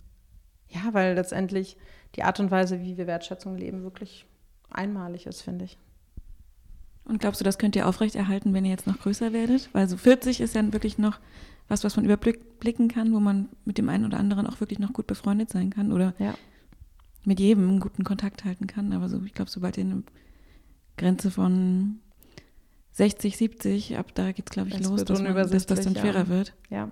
[0.70, 1.78] ja, weil letztendlich
[2.16, 4.26] die Art und Weise, wie wir Wertschätzung leben, wirklich
[4.70, 5.78] einmalig ist, finde ich.
[7.06, 9.70] Und glaubst du, das könnt ihr aufrechterhalten, wenn ihr jetzt noch größer werdet?
[9.74, 11.20] Weil so 40 ist ja wirklich noch
[11.68, 14.94] was, was man überblicken kann, wo man mit dem einen oder anderen auch wirklich noch
[14.94, 16.36] gut befreundet sein kann oder ja.
[17.24, 18.94] mit jedem einen guten Kontakt halten kann.
[18.94, 20.04] Aber so, ich glaube, sobald ihr eine
[20.98, 22.00] Grenze von
[22.92, 25.96] 60, 70, ab da geht es, glaube ich, das los, dass, man, dass das dann
[25.96, 26.28] schwerer ja.
[26.28, 26.54] wird.
[26.70, 26.92] Ja.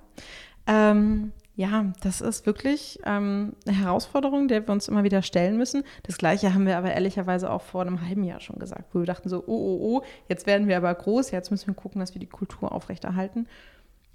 [0.68, 5.84] Ähm, ja, das ist wirklich ähm, eine Herausforderung, der wir uns immer wieder stellen müssen.
[6.04, 9.06] Das Gleiche haben wir aber ehrlicherweise auch vor einem halben Jahr schon gesagt, wo wir
[9.06, 12.16] dachten so, oh, oh, oh, jetzt werden wir aber groß, jetzt müssen wir gucken, dass
[12.16, 13.48] wir die Kultur aufrechterhalten.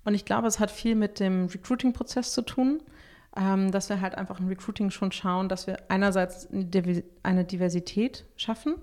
[0.04, 2.80] Und ich glaube, es hat viel mit dem Recruiting-Prozess zu tun,
[3.36, 6.48] ähm, dass wir halt einfach im Recruiting schon schauen, dass wir einerseits
[7.22, 8.76] eine Diversität schaffen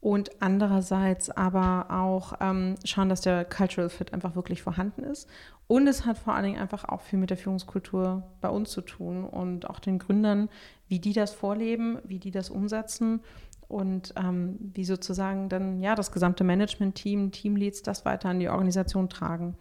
[0.00, 5.28] und andererseits aber auch ähm, schauen, dass der Cultural Fit einfach wirklich vorhanden ist.
[5.68, 8.80] Und es hat vor allen Dingen einfach auch viel mit der Führungskultur bei uns zu
[8.80, 10.48] tun und auch den Gründern,
[10.88, 13.20] wie die das vorleben, wie die das umsetzen
[13.68, 19.10] und ähm, wie sozusagen dann ja das gesamte Management-Team, Teamleads das weiter an die Organisation
[19.10, 19.56] tragen.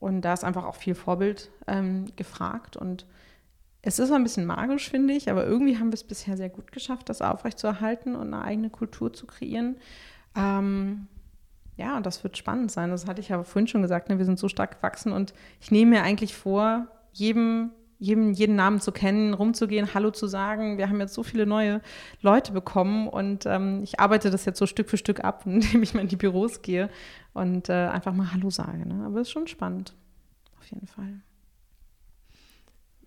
[0.00, 3.06] Und da ist einfach auch viel Vorbild ähm, gefragt und
[3.80, 6.72] es ist ein bisschen magisch, finde ich, aber irgendwie haben wir es bisher sehr gut
[6.72, 9.76] geschafft, das aufrechtzuerhalten und eine eigene Kultur zu kreieren.
[10.34, 11.06] Ähm,
[11.76, 12.90] ja, und das wird spannend sein.
[12.90, 14.18] Das hatte ich aber vorhin schon gesagt, ne?
[14.18, 18.80] wir sind so stark gewachsen und ich nehme mir eigentlich vor, jedem, jedem, jeden Namen
[18.80, 20.78] zu kennen, rumzugehen, Hallo zu sagen.
[20.78, 21.80] Wir haben jetzt so viele neue
[22.20, 25.94] Leute bekommen und ähm, ich arbeite das jetzt so Stück für Stück ab, indem ich
[25.94, 26.90] mal in die Büros gehe
[27.32, 28.86] und äh, einfach mal Hallo sage.
[28.88, 29.04] Ne?
[29.04, 29.94] Aber es ist schon spannend,
[30.58, 31.20] auf jeden Fall.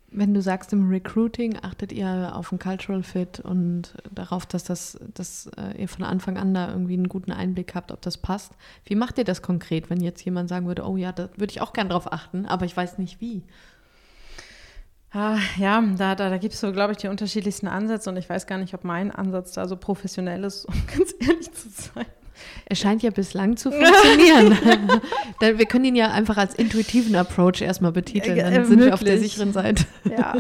[0.10, 4.98] Wenn du sagst, im Recruiting achtet ihr auf den Cultural Fit und darauf, dass, das,
[5.14, 8.54] dass äh, ihr von Anfang an da irgendwie einen guten Einblick habt, ob das passt.
[8.86, 11.60] Wie macht ihr das konkret, wenn jetzt jemand sagen würde, oh ja, da würde ich
[11.62, 13.44] auch gern drauf achten, aber ich weiß nicht wie?
[15.12, 18.30] Ah, ja, da, da, da gibt es so, glaube ich, die unterschiedlichsten Ansätze und ich
[18.30, 22.06] weiß gar nicht, ob mein Ansatz da so professionell ist, um ganz ehrlich zu sein.
[22.66, 24.58] Es scheint ja bislang zu funktionieren.
[25.40, 29.20] wir können ihn ja einfach als intuitiven Approach erstmal betiteln, dann sind wir auf der
[29.20, 29.86] sicheren Seite.
[30.06, 30.36] Ja.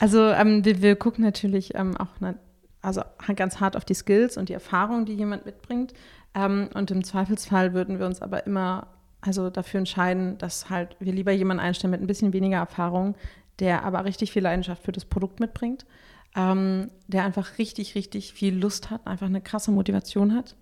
[0.00, 2.34] Also ähm, wir, wir, gucken natürlich ähm, auch na,
[2.82, 3.02] also
[3.36, 5.92] ganz hart auf die Skills und die Erfahrung, die jemand mitbringt.
[6.34, 8.88] Ähm, und im Zweifelsfall würden wir uns aber immer
[9.20, 13.16] also dafür entscheiden, dass halt wir lieber jemanden einstellen mit ein bisschen weniger Erfahrung,
[13.58, 15.84] der aber richtig viel Leidenschaft für das Produkt mitbringt
[16.36, 20.56] ähm, der einfach richtig, richtig viel Lust hat, einfach eine krasse Motivation hat.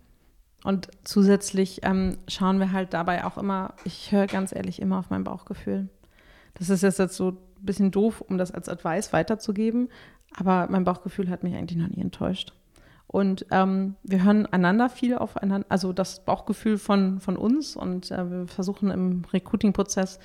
[0.66, 5.10] Und zusätzlich ähm, schauen wir halt dabei auch immer, ich höre ganz ehrlich immer auf
[5.10, 5.88] mein Bauchgefühl.
[6.54, 9.88] Das ist jetzt, jetzt so ein bisschen doof, um das als Advice weiterzugeben,
[10.34, 12.52] aber mein Bauchgefühl hat mich eigentlich noch nie enttäuscht.
[13.06, 18.28] Und ähm, wir hören einander viel aufeinander, also das Bauchgefühl von, von uns und äh,
[18.28, 20.18] wir versuchen im Recruiting-Prozess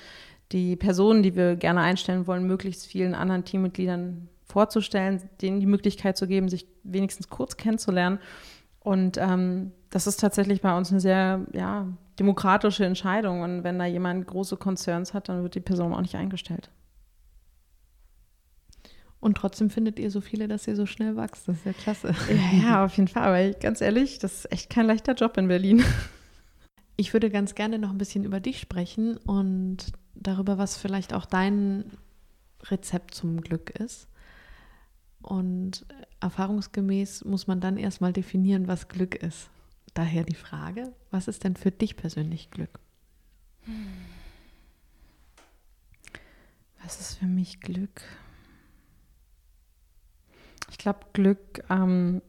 [0.50, 6.16] die Personen, die wir gerne einstellen wollen, möglichst vielen anderen Teammitgliedern vorzustellen, denen die Möglichkeit
[6.16, 8.18] zu geben, sich wenigstens kurz kennenzulernen.
[8.82, 11.86] Und ähm, das ist tatsächlich bei uns eine sehr ja,
[12.18, 13.42] demokratische Entscheidung.
[13.42, 16.70] Und wenn da jemand große Concerns hat, dann wird die Person auch nicht eingestellt.
[19.20, 21.46] Und trotzdem findet ihr so viele, dass ihr so schnell wächst.
[21.46, 22.12] Das ist ja klasse.
[22.28, 23.22] Ja, ja, auf jeden Fall.
[23.22, 25.84] Aber ganz ehrlich, das ist echt kein leichter Job in Berlin.
[26.94, 29.78] Ich würde ganz gerne noch ein bisschen über dich sprechen und
[30.14, 31.90] darüber, was vielleicht auch dein
[32.64, 34.08] Rezept zum Glück ist.
[35.22, 35.86] Und
[36.20, 39.48] erfahrungsgemäß muss man dann erstmal definieren, was Glück ist.
[39.94, 42.80] Daher die Frage, was ist denn für dich persönlich Glück?
[46.82, 48.02] Was ist für mich Glück?
[50.70, 52.22] Ich glaube, Glück, ähm,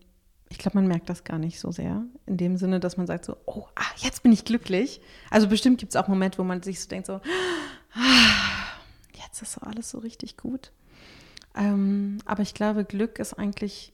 [0.50, 2.04] ich glaube, man merkt das gar nicht so sehr.
[2.26, 5.02] In dem Sinne, dass man sagt so, oh, ah, jetzt bin ich glücklich.
[5.32, 7.22] Also bestimmt gibt es auch Momente, wo man sich so denkt so,
[7.94, 8.80] ah,
[9.16, 10.72] jetzt ist so alles so richtig gut.
[11.56, 13.94] Ähm, aber ich glaube, Glück ist eigentlich,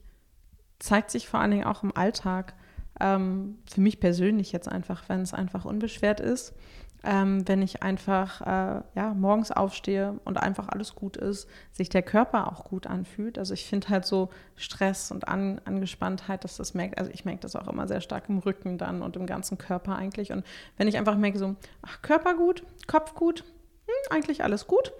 [0.78, 2.54] zeigt sich vor allen Dingen auch im Alltag.
[3.00, 6.54] Ähm, für mich persönlich jetzt einfach, wenn es einfach unbeschwert ist
[7.02, 12.02] ähm, wenn ich einfach äh, ja, morgens aufstehe und einfach alles gut ist, sich der
[12.02, 13.38] Körper auch gut anfühlt.
[13.38, 17.40] Also ich finde halt so Stress und An Angespanntheit, dass das merkt, also ich merke
[17.40, 20.32] das auch immer sehr stark im Rücken dann und im ganzen Körper eigentlich.
[20.32, 20.44] Und
[20.76, 23.44] wenn ich einfach merke, so, ach, Körper gut, Kopf gut,
[23.90, 24.92] hm, eigentlich alles gut,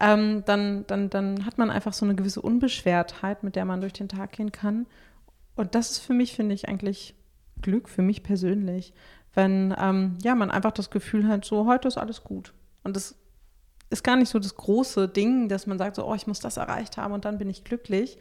[0.00, 3.92] ähm, dann, dann, dann hat man einfach so eine gewisse Unbeschwertheit, mit der man durch
[3.92, 4.86] den Tag gehen kann.
[5.56, 7.14] Und das ist für mich, finde ich, eigentlich
[7.60, 8.92] Glück, für mich persönlich
[9.38, 12.54] wenn ähm, ja, man einfach das Gefühl hat, so heute ist alles gut.
[12.82, 13.14] Und das
[13.88, 16.56] ist gar nicht so das große Ding, dass man sagt, so, oh, ich muss das
[16.56, 18.18] erreicht haben und dann bin ich glücklich.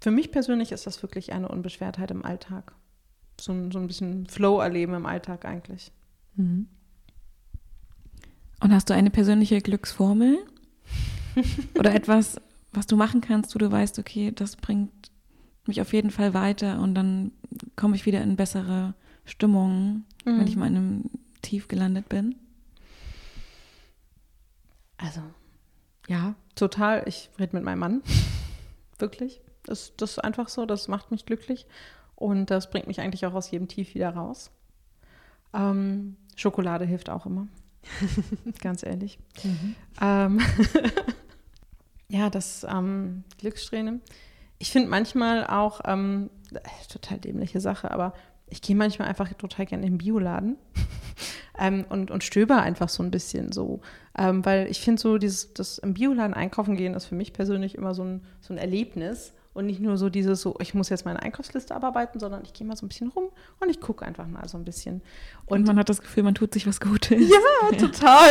[0.00, 2.72] Für mich persönlich ist das wirklich eine Unbeschwertheit im Alltag.
[3.40, 5.90] So, ein, so ein bisschen Flow erleben im Alltag eigentlich.
[6.36, 6.68] Mhm.
[8.62, 10.38] Und hast du eine persönliche Glücksformel?
[11.78, 12.40] Oder etwas,
[12.72, 14.92] was du machen kannst, wo du weißt, okay, das bringt
[15.66, 17.32] mich auf jeden Fall weiter und dann
[17.76, 18.94] komme ich wieder in bessere
[19.24, 20.38] Stimmung, mhm.
[20.38, 21.10] wenn ich mal in einem
[21.42, 22.36] Tief gelandet bin?
[24.96, 25.22] Also,
[26.06, 27.02] ja, total.
[27.06, 28.02] Ich rede mit meinem Mann.
[28.98, 29.40] Wirklich.
[29.64, 31.66] Das, das ist einfach so, das macht mich glücklich.
[32.14, 34.52] Und das bringt mich eigentlich auch aus jedem Tief wieder raus.
[35.52, 37.48] Ähm, Schokolade hilft auch immer.
[38.60, 39.18] Ganz ehrlich.
[39.42, 39.74] Mhm.
[40.00, 40.40] Ähm,
[42.08, 44.00] ja, das ähm, Glückssträhne.
[44.58, 46.30] Ich finde manchmal auch, ähm,
[46.88, 48.12] total dämliche Sache, aber
[48.48, 50.56] ich gehe manchmal einfach total gerne in den Bioladen
[51.58, 53.80] ähm, und, und stöber einfach so ein bisschen so.
[54.16, 57.74] Ähm, weil ich finde so, dieses, das im Bioladen einkaufen gehen ist für mich persönlich
[57.74, 59.32] immer so ein, so ein Erlebnis.
[59.54, 62.66] Und nicht nur so dieses so, ich muss jetzt meine Einkaufsliste abarbeiten, sondern ich gehe
[62.66, 63.28] mal so ein bisschen rum
[63.60, 65.02] und ich gucke einfach mal so ein bisschen.
[65.46, 67.20] Und, und man hat das Gefühl, man tut sich was Gutes.
[67.20, 67.38] Ja,
[67.70, 67.76] ja.
[67.78, 68.30] total.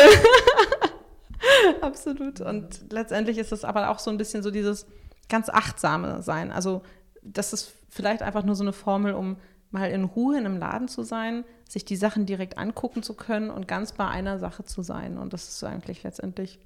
[1.82, 2.42] Absolut.
[2.42, 4.88] Und letztendlich ist es aber auch so ein bisschen so dieses
[5.30, 6.52] ganz achtsame Sein.
[6.52, 6.82] Also
[7.22, 9.38] das ist vielleicht einfach nur so eine Formel, um
[9.70, 13.50] mal in Ruhe in einem Laden zu sein, sich die Sachen direkt angucken zu können
[13.50, 15.18] und ganz bei einer Sache zu sein.
[15.18, 16.60] Und das ist eigentlich letztendlich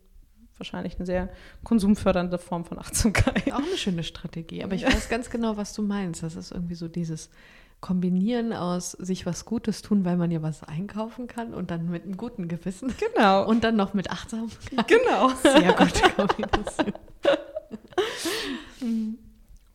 [0.57, 1.29] wahrscheinlich eine sehr
[1.63, 3.51] konsumfördernde Form von Achtsamkeit.
[3.51, 4.63] Auch eine schöne Strategie.
[4.63, 6.23] Aber ich weiß ganz genau, was du meinst.
[6.23, 7.29] Das ist irgendwie so dieses
[7.81, 12.03] Kombinieren aus sich was Gutes tun, weil man ja was einkaufen kann und dann mit
[12.03, 12.93] einem guten Gewissen.
[12.97, 13.47] Genau.
[13.47, 14.87] Und dann noch mit Achtsamkeit.
[14.87, 15.29] Genau.
[15.43, 16.93] Sehr gute Kombination.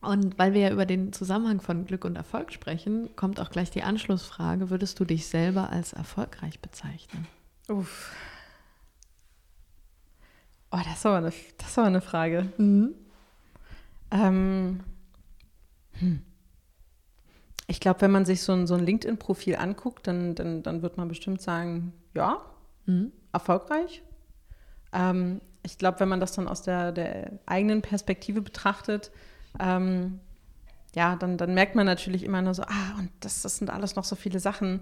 [0.01, 3.69] Und weil wir ja über den Zusammenhang von Glück und Erfolg sprechen, kommt auch gleich
[3.69, 7.27] die Anschlussfrage, würdest du dich selber als erfolgreich bezeichnen?
[7.69, 8.13] Uff.
[10.71, 12.51] Oh, das ist aber eine, das ist aber eine Frage.
[12.57, 12.95] Mhm.
[14.11, 14.79] Ähm,
[15.99, 16.21] hm.
[17.67, 20.97] Ich glaube, wenn man sich so ein, so ein LinkedIn-Profil anguckt, dann, dann, dann wird
[20.97, 22.41] man bestimmt sagen, ja,
[22.85, 23.11] mhm.
[23.31, 24.01] erfolgreich.
[24.93, 29.11] Ähm, ich glaube, wenn man das dann aus der, der eigenen Perspektive betrachtet,
[29.59, 30.19] ähm,
[30.95, 33.95] ja, dann, dann merkt man natürlich immer nur so, ah, und das, das sind alles
[33.95, 34.81] noch so viele Sachen,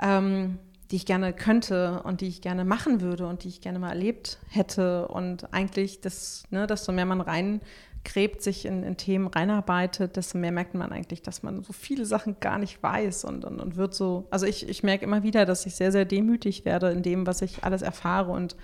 [0.00, 0.58] ähm,
[0.92, 3.88] die ich gerne könnte und die ich gerne machen würde und die ich gerne mal
[3.88, 5.08] erlebt hätte.
[5.08, 10.52] Und eigentlich, das, ne, desto mehr man reingräbt, sich in, in, Themen reinarbeitet, desto mehr
[10.52, 13.94] merkt man eigentlich, dass man so viele Sachen gar nicht weiß und, und, und wird
[13.94, 17.26] so, also ich, ich merke immer wieder, dass ich sehr, sehr demütig werde in dem,
[17.26, 18.54] was ich alles erfahre und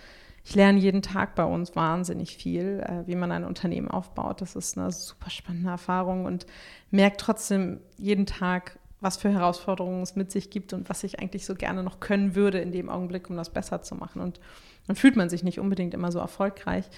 [0.45, 4.43] ich lerne jeden Tag bei uns wahnsinnig viel, äh, wie man ein Unternehmen aufbaut.
[4.43, 6.47] Das ist eine super spannende Erfahrung und
[6.91, 11.47] merke trotzdem jeden Tag, was für Herausforderungen es mit sich gibt und was ich eigentlich
[11.47, 14.21] so gerne noch können würde in dem Augenblick, um das besser zu machen.
[14.21, 14.41] Und
[14.87, 16.91] dann fühlt man sich nicht unbedingt immer so erfolgreich,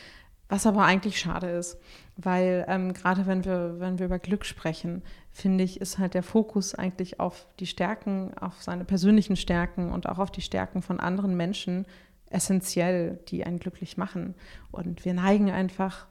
[0.48, 1.78] was aber eigentlich schade ist,
[2.16, 6.24] weil ähm, gerade wenn wir, wenn wir über Glück sprechen, finde ich, ist halt der
[6.24, 10.98] Fokus eigentlich auf die Stärken, auf seine persönlichen Stärken und auch auf die Stärken von
[10.98, 11.86] anderen Menschen
[12.30, 14.34] essentiell, die einen glücklich machen.
[14.72, 16.06] Und wir neigen einfach,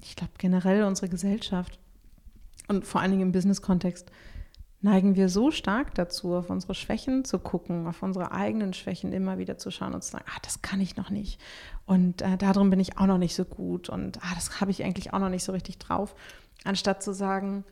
[0.00, 1.78] ich glaube generell unsere Gesellschaft
[2.66, 4.10] und vor allen Dingen im Business-Kontext,
[4.84, 9.38] neigen wir so stark dazu, auf unsere Schwächen zu gucken, auf unsere eigenen Schwächen immer
[9.38, 11.40] wieder zu schauen und zu sagen, ah, das kann ich noch nicht.
[11.86, 13.88] Und äh, darin bin ich auch noch nicht so gut.
[13.88, 16.14] Und ah, das habe ich eigentlich auch noch nicht so richtig drauf.
[16.64, 17.64] Anstatt zu sagen,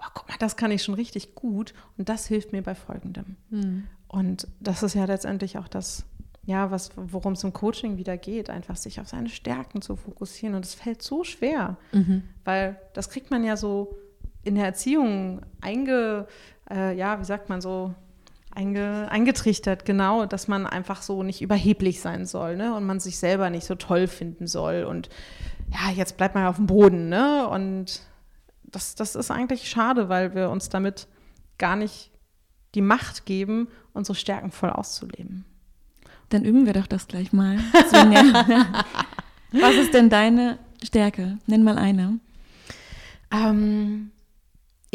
[0.00, 3.36] oh, guck mal, das kann ich schon richtig gut und das hilft mir bei Folgendem.
[3.50, 3.86] Mhm.
[4.08, 6.04] Und das ist ja letztendlich auch das,
[6.46, 10.56] ja, was, worum es im Coaching wieder geht, einfach sich auf seine Stärken zu fokussieren.
[10.56, 12.24] Und es fällt so schwer, mhm.
[12.44, 13.96] weil das kriegt man ja so
[14.46, 16.26] in der Erziehung einge,
[16.70, 17.94] äh, ja, wie sagt man so,
[18.56, 22.74] einge, eingetrichtert, genau, dass man einfach so nicht überheblich sein soll, ne?
[22.74, 24.84] Und man sich selber nicht so toll finden soll.
[24.84, 25.10] Und
[25.70, 27.46] ja, jetzt bleibt man auf dem Boden, ne?
[27.48, 28.00] Und
[28.64, 31.06] das, das ist eigentlich schade, weil wir uns damit
[31.58, 32.10] gar nicht
[32.74, 35.44] die Macht geben, unsere Stärken voll auszuleben.
[36.30, 37.58] Dann üben wir doch das gleich mal.
[39.52, 41.38] Was ist denn deine Stärke?
[41.46, 42.18] Nenn mal eine.
[43.30, 44.10] Ähm,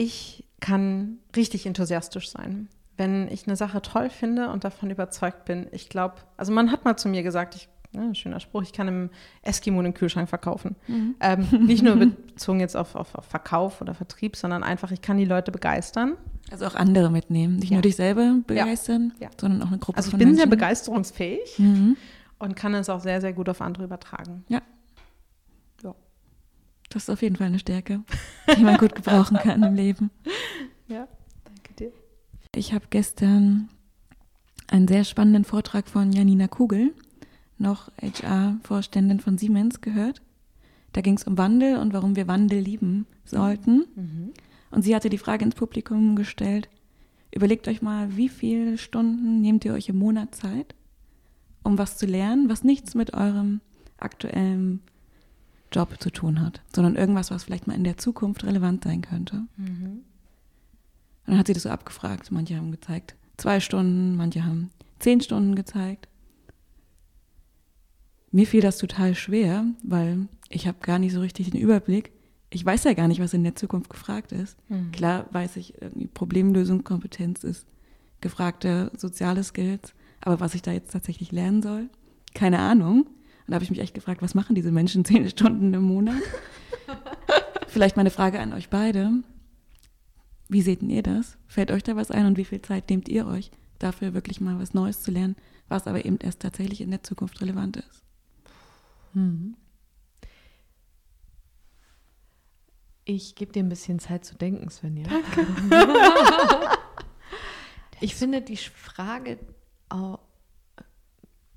[0.01, 2.69] ich kann richtig enthusiastisch sein.
[2.97, 6.85] Wenn ich eine Sache toll finde und davon überzeugt bin, ich glaube, also man hat
[6.85, 9.09] mal zu mir gesagt, ich, ne, schöner Spruch, ich kann im
[9.43, 10.75] Eskimo einen Kühlschrank verkaufen.
[10.87, 11.15] Mhm.
[11.19, 11.95] Ähm, nicht nur
[12.35, 16.17] bezogen jetzt auf, auf, auf, Verkauf oder Vertrieb, sondern einfach, ich kann die Leute begeistern.
[16.51, 17.75] Also auch andere mitnehmen, nicht ja.
[17.75, 19.29] nur dich selber begeistern, ja.
[19.39, 20.33] sondern auch eine Gruppe also von Menschen.
[20.33, 21.95] Also ich bin sehr begeisterungsfähig mhm.
[22.39, 24.45] und kann es auch sehr, sehr gut auf andere übertragen.
[24.47, 24.61] Ja.
[26.91, 28.01] Das ist auf jeden Fall eine Stärke,
[28.57, 30.11] die man gut gebrauchen kann im Leben.
[30.87, 31.07] Ja,
[31.45, 31.91] danke dir.
[32.53, 33.69] Ich habe gestern
[34.67, 36.93] einen sehr spannenden Vortrag von Janina Kugel,
[37.57, 40.21] noch HR-Vorständin von Siemens, gehört.
[40.91, 43.85] Da ging es um Wandel und warum wir Wandel lieben sollten.
[43.95, 44.33] Mhm.
[44.69, 46.69] Und sie hatte die Frage ins Publikum gestellt,
[47.33, 50.75] überlegt euch mal, wie viele Stunden nehmt ihr euch im Monat Zeit,
[51.63, 53.61] um was zu lernen, was nichts mit eurem
[53.97, 54.81] aktuellen
[55.71, 59.43] Job zu tun hat, sondern irgendwas, was vielleicht mal in der Zukunft relevant sein könnte.
[59.57, 60.01] Mhm.
[61.25, 62.31] Und dann hat sie das so abgefragt.
[62.31, 66.07] Manche haben gezeigt zwei Stunden, manche haben zehn Stunden gezeigt.
[68.31, 72.11] Mir fiel das total schwer, weil ich habe gar nicht so richtig den Überblick.
[72.49, 74.57] Ich weiß ja gar nicht, was in der Zukunft gefragt ist.
[74.69, 74.91] Mhm.
[74.91, 77.65] Klar weiß ich, irgendwie Problemlösungskompetenz ist
[78.21, 81.89] gefragte soziale Skills, aber was ich da jetzt tatsächlich lernen soll,
[82.33, 83.07] keine Ahnung.
[83.51, 86.21] Da habe ich mich echt gefragt, was machen diese Menschen zehn Stunden im Monat?
[87.67, 89.11] Vielleicht meine Frage an euch beide.
[90.47, 91.37] Wie seht ihr das?
[91.47, 94.57] Fällt euch da was ein und wie viel Zeit nehmt ihr euch dafür, wirklich mal
[94.57, 95.35] was Neues zu lernen,
[95.67, 98.03] was aber eben erst tatsächlich in der Zukunft relevant ist?
[99.13, 99.57] Hm.
[103.03, 105.09] Ich gebe dir ein bisschen Zeit zu denken, Svenja.
[105.09, 105.47] Danke.
[107.99, 109.39] ich finde die Frage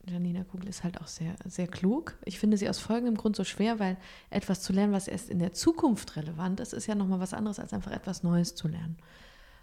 [0.06, 2.16] Janina Kugel ist halt auch sehr, sehr klug.
[2.24, 3.96] Ich finde sie aus folgendem Grund so schwer, weil
[4.30, 7.58] etwas zu lernen, was erst in der Zukunft relevant ist, ist ja nochmal was anderes,
[7.58, 8.96] als einfach etwas Neues zu lernen.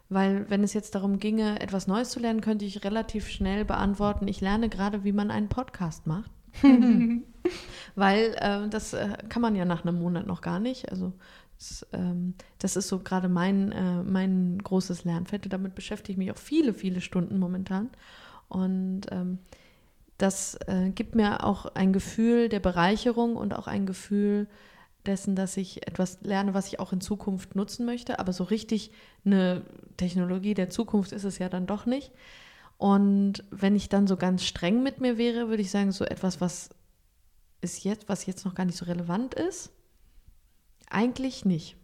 [0.09, 4.27] Weil wenn es jetzt darum ginge, etwas Neues zu lernen, könnte ich relativ schnell beantworten,
[4.27, 6.31] ich lerne gerade, wie man einen Podcast macht.
[7.95, 10.91] weil äh, das äh, kann man ja nach einem Monat noch gar nicht.
[10.91, 11.13] Also
[11.57, 15.45] das, ähm, das ist so gerade mein, äh, mein großes Lernfeld.
[15.45, 17.89] Und damit beschäftige ich mich auch viele, viele Stunden momentan.
[18.49, 19.39] Und ähm,
[20.21, 24.47] das äh, gibt mir auch ein Gefühl der Bereicherung und auch ein Gefühl
[25.05, 28.19] dessen, dass ich etwas lerne, was ich auch in Zukunft nutzen möchte.
[28.19, 28.91] Aber so richtig
[29.25, 29.63] eine
[29.97, 32.11] Technologie der Zukunft ist es ja dann doch nicht.
[32.77, 36.41] Und wenn ich dann so ganz streng mit mir wäre, würde ich sagen, so etwas,
[36.41, 36.69] was
[37.61, 39.71] ist jetzt, was jetzt noch gar nicht so relevant ist,
[40.89, 41.77] eigentlich nicht,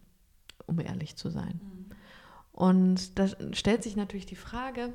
[0.66, 1.60] um ehrlich zu sein.
[1.62, 1.94] Mhm.
[2.52, 4.92] Und da stellt sich natürlich die Frage,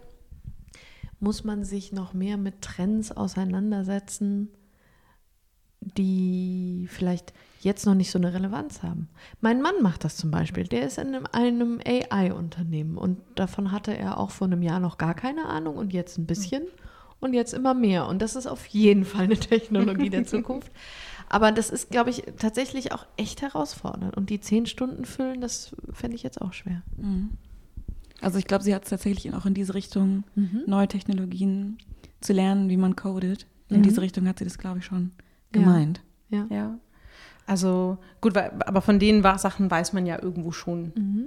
[1.24, 4.50] muss man sich noch mehr mit Trends auseinandersetzen,
[5.80, 9.08] die vielleicht jetzt noch nicht so eine Relevanz haben.
[9.40, 10.66] Mein Mann macht das zum Beispiel.
[10.66, 14.98] Der ist in einem, einem AI-Unternehmen und davon hatte er auch vor einem Jahr noch
[14.98, 16.64] gar keine Ahnung und jetzt ein bisschen
[17.22, 18.08] und jetzt immer mehr.
[18.08, 20.72] Und das ist auf jeden Fall eine Technologie der Zukunft.
[21.30, 24.16] Aber das ist, glaube ich, tatsächlich auch echt herausfordernd.
[24.18, 26.84] Und die zehn Stunden füllen, das fände ich jetzt auch schwer.
[26.98, 27.32] Mhm.
[28.24, 30.64] Also ich glaube, sie hat es tatsächlich auch in diese Richtung, mhm.
[30.66, 31.78] neue Technologien
[32.22, 33.48] zu lernen, wie man codet.
[33.70, 33.84] In mhm.
[33.84, 35.12] diese Richtung hat sie das, glaube ich, schon
[35.52, 36.02] gemeint.
[36.30, 36.48] Ja.
[36.50, 36.78] ja.
[37.46, 41.26] Also gut, weil, aber von den Sachen weiß man ja irgendwo schon, mhm.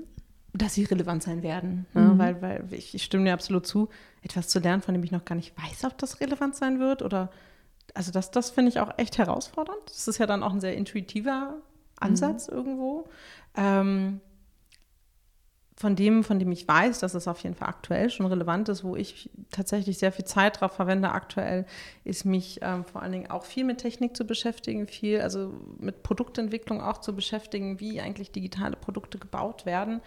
[0.52, 1.86] dass sie relevant sein werden.
[1.94, 2.02] Ne?
[2.02, 2.18] Mhm.
[2.18, 3.88] Weil, weil ich, ich, stimme dir absolut zu,
[4.22, 7.02] etwas zu lernen, von dem ich noch gar nicht weiß, ob das relevant sein wird.
[7.02, 7.30] Oder
[7.94, 9.80] also das, das finde ich auch echt herausfordernd.
[9.86, 11.56] Das ist ja dann auch ein sehr intuitiver
[11.96, 12.56] Ansatz mhm.
[12.56, 13.08] irgendwo.
[13.54, 14.20] Ähm,
[15.78, 18.82] von dem, von dem ich weiß, dass es auf jeden Fall aktuell schon relevant ist,
[18.82, 21.66] wo ich tatsächlich sehr viel Zeit drauf verwende aktuell,
[22.02, 26.02] ist mich ähm, vor allen Dingen auch viel mit Technik zu beschäftigen, viel also mit
[26.02, 30.00] Produktentwicklung auch zu beschäftigen, wie eigentlich digitale Produkte gebaut werden.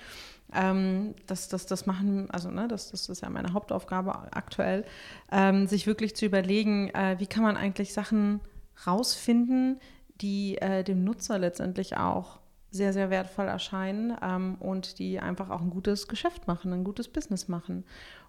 [0.56, 4.86] Ähm, das, das, das machen, also ne, das, das ist ja meine Hauptaufgabe aktuell,
[5.32, 8.40] ähm, sich wirklich zu überlegen, äh, wie kann man eigentlich Sachen
[8.88, 9.80] rausfinden,
[10.22, 12.40] die äh, dem Nutzer letztendlich auch
[12.72, 17.08] sehr, sehr wertvoll erscheinen ähm, und die einfach auch ein gutes Geschäft machen, ein gutes
[17.08, 17.84] Business machen.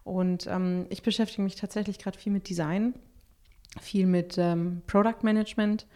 [0.04, 2.94] Und ähm, ich beschäftige mich tatsächlich gerade viel mit Design,
[3.80, 5.86] viel mit ähm, Product Management,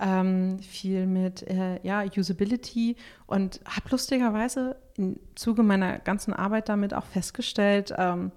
[0.00, 2.96] ähm, viel mit äh, ja, Usability
[3.26, 8.32] und habe lustigerweise im Zuge meiner ganzen Arbeit damit auch festgestellt, ähm,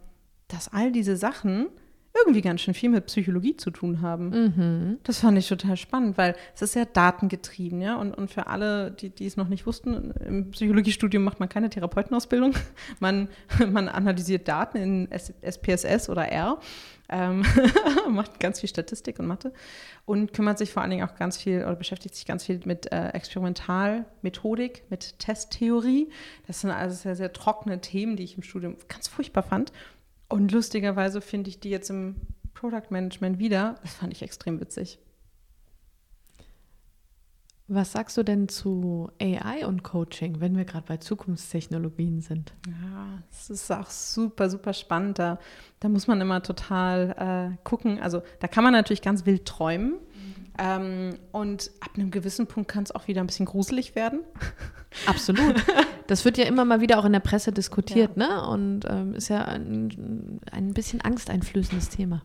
[0.50, 1.70] dass all diese Sachen
[2.16, 4.30] irgendwie ganz schön viel mit Psychologie zu tun haben.
[4.30, 5.00] Mhm.
[5.04, 7.96] Das fand ich total spannend, weil es ist ja datengetrieben, ja.
[7.96, 11.70] Und, und für alle, die, die es noch nicht wussten, im Psychologiestudium macht man keine
[11.70, 12.54] Therapeutenausbildung.
[13.00, 13.28] Man,
[13.72, 16.60] man analysiert Daten in SPSS oder R,
[17.10, 17.44] ähm,
[18.10, 19.52] macht ganz viel Statistik und Mathe
[20.06, 22.92] und kümmert sich vor allen Dingen auch ganz viel oder beschäftigt sich ganz viel mit
[22.92, 26.10] äh, Experimentalmethodik, mit Testtheorie.
[26.48, 29.72] Das sind also sehr, sehr trockene Themen, die ich im Studium ganz furchtbar fand.
[30.34, 32.16] Und lustigerweise finde ich die jetzt im
[32.56, 33.76] Product Management wieder.
[33.84, 34.98] Das fand ich extrem witzig.
[37.68, 42.54] Was sagst du denn zu AI und Coaching, wenn wir gerade bei Zukunftstechnologien sind?
[42.68, 45.18] Ja, es ist auch super, super spannend.
[45.18, 45.40] Da,
[45.80, 48.02] da muss man immer total äh, gucken.
[48.02, 49.96] Also da kann man natürlich ganz wild träumen.
[50.60, 54.20] Ähm, und ab einem gewissen Punkt kann es auch wieder ein bisschen gruselig werden.
[55.08, 55.56] Absolut.
[56.08, 58.28] Das wird ja immer mal wieder auch in der Presse diskutiert, ja.
[58.28, 58.48] ne?
[58.48, 62.22] Und ähm, ist ja ein, ein bisschen angsteinflößendes Thema.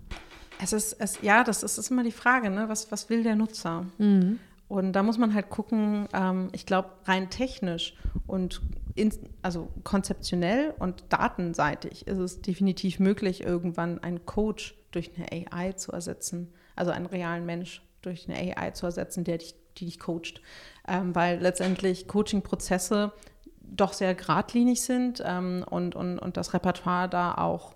[0.60, 2.68] Es ist, es, ja, das ist, ist immer die Frage, ne?
[2.68, 3.86] Was, was will der Nutzer?
[3.96, 4.40] Mhm.
[4.68, 7.94] Und da muss man halt gucken, ähm, ich glaube, rein technisch
[8.26, 8.60] und
[8.94, 9.12] in,
[9.42, 15.92] also konzeptionell und datenseitig ist es definitiv möglich, irgendwann einen Coach durch eine AI zu
[15.92, 20.42] ersetzen, also einen realen Mensch durch eine AI zu ersetzen, der dich, die dich coacht.
[20.86, 23.12] Ähm, weil letztendlich Coaching-Prozesse
[23.60, 27.74] doch sehr geradlinig sind ähm, und, und, und das Repertoire da auch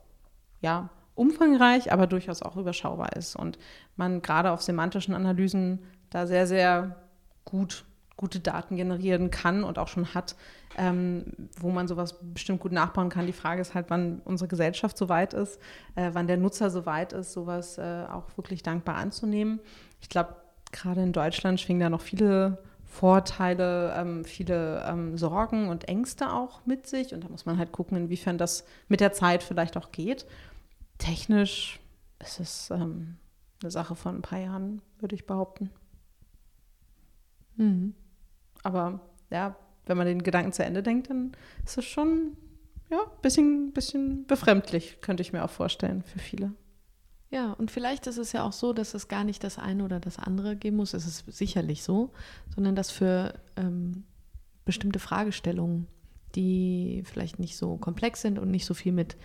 [0.61, 3.37] ja, umfangreich, aber durchaus auch überschaubar ist.
[3.37, 3.59] Und
[3.97, 5.81] man gerade auf semantischen Analysen
[6.13, 6.97] da sehr, sehr
[7.45, 7.85] gut
[8.17, 10.37] gute Daten generieren kann und auch schon hat,
[10.79, 11.25] ähm,
[11.59, 13.27] wo man sowas bestimmt gut nachbauen kann.
[13.27, 15.59] Die Frage ist halt, wann unsere Gesellschaft so weit ist,
[15.97, 19.59] äh, wann der Nutzer so weit ist, sowas äh, auch wirklich dankbar anzunehmen.
[20.01, 20.37] Ich glaube,
[20.71, 26.65] gerade in Deutschland schwingen da noch viele Vorteile, ähm, viele ähm, Sorgen und Ängste auch
[26.67, 27.15] mit sich.
[27.15, 30.27] Und da muss man halt gucken, inwiefern das mit der Zeit vielleicht auch geht.
[30.99, 31.81] Technisch
[32.21, 33.17] ist es ähm,
[33.63, 35.71] eine Sache von ein paar Jahren, würde ich behaupten.
[37.57, 37.95] Mhm.
[38.63, 39.01] Aber
[39.31, 41.33] ja, wenn man den Gedanken zu Ende denkt, dann
[41.65, 42.37] ist es schon
[42.91, 46.53] ja, ein bisschen, bisschen befremdlich, könnte ich mir auch vorstellen, für viele.
[47.31, 50.01] Ja, und vielleicht ist es ja auch so, dass es gar nicht das eine oder
[50.01, 50.93] das andere geben muss.
[50.93, 52.13] Es ist sicherlich so,
[52.55, 54.05] sondern dass für ähm,
[54.67, 55.87] bestimmte Fragestellungen,
[56.35, 59.17] die vielleicht nicht so komplex sind und nicht so viel mit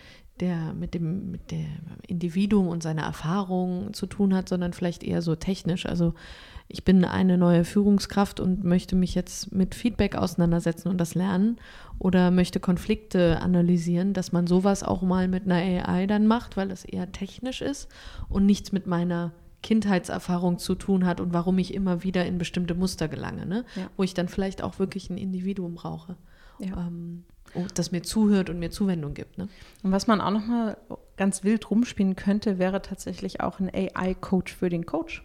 [0.42, 1.68] der, mit dem, mit dem
[2.08, 5.86] Individuum und seiner Erfahrung zu tun hat, sondern vielleicht eher so technisch.
[5.86, 6.14] Also
[6.70, 11.58] ich bin eine neue Führungskraft und möchte mich jetzt mit Feedback auseinandersetzen und das lernen
[11.98, 16.72] oder möchte Konflikte analysieren, dass man sowas auch mal mit einer AI dann macht, weil
[16.72, 17.88] es eher technisch ist
[18.28, 19.32] und nichts mit meiner
[19.64, 23.66] Kindheitserfahrung zu tun hat und warum ich immer wieder in bestimmte Muster gelange, ne?
[23.76, 23.90] Ja.
[23.98, 26.16] wo ich dann vielleicht auch wirklich ein Individuum brauche.
[26.60, 26.88] Ja.
[26.88, 27.24] Ähm,
[27.74, 29.38] das mir zuhört und mir Zuwendung gibt.
[29.38, 29.48] Ne?
[29.84, 30.78] Und was man auch noch mal
[31.16, 35.24] ganz wild rumspielen könnte, wäre tatsächlich auch ein AI-Coach für den Coach.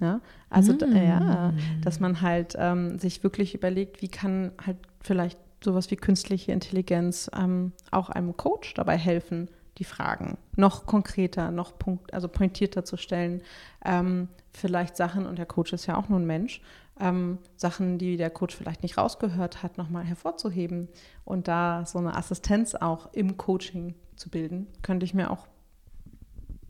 [0.00, 0.20] Ja?
[0.50, 0.96] Also mm.
[0.96, 6.52] ja, dass man halt ähm, sich wirklich überlegt, wie kann halt vielleicht sowas wie künstliche
[6.52, 9.48] Intelligenz ähm, auch einem Coach dabei helfen,
[9.78, 13.42] die Fragen noch konkreter, noch punkt, also pointierter zu stellen.
[13.84, 16.60] Ähm, vielleicht Sachen, und der Coach ist ja auch nur ein Mensch,
[17.00, 20.88] ähm, Sachen, die der Coach vielleicht nicht rausgehört hat, nochmal hervorzuheben
[21.24, 25.46] und da so eine Assistenz auch im Coaching zu bilden, könnte ich mir auch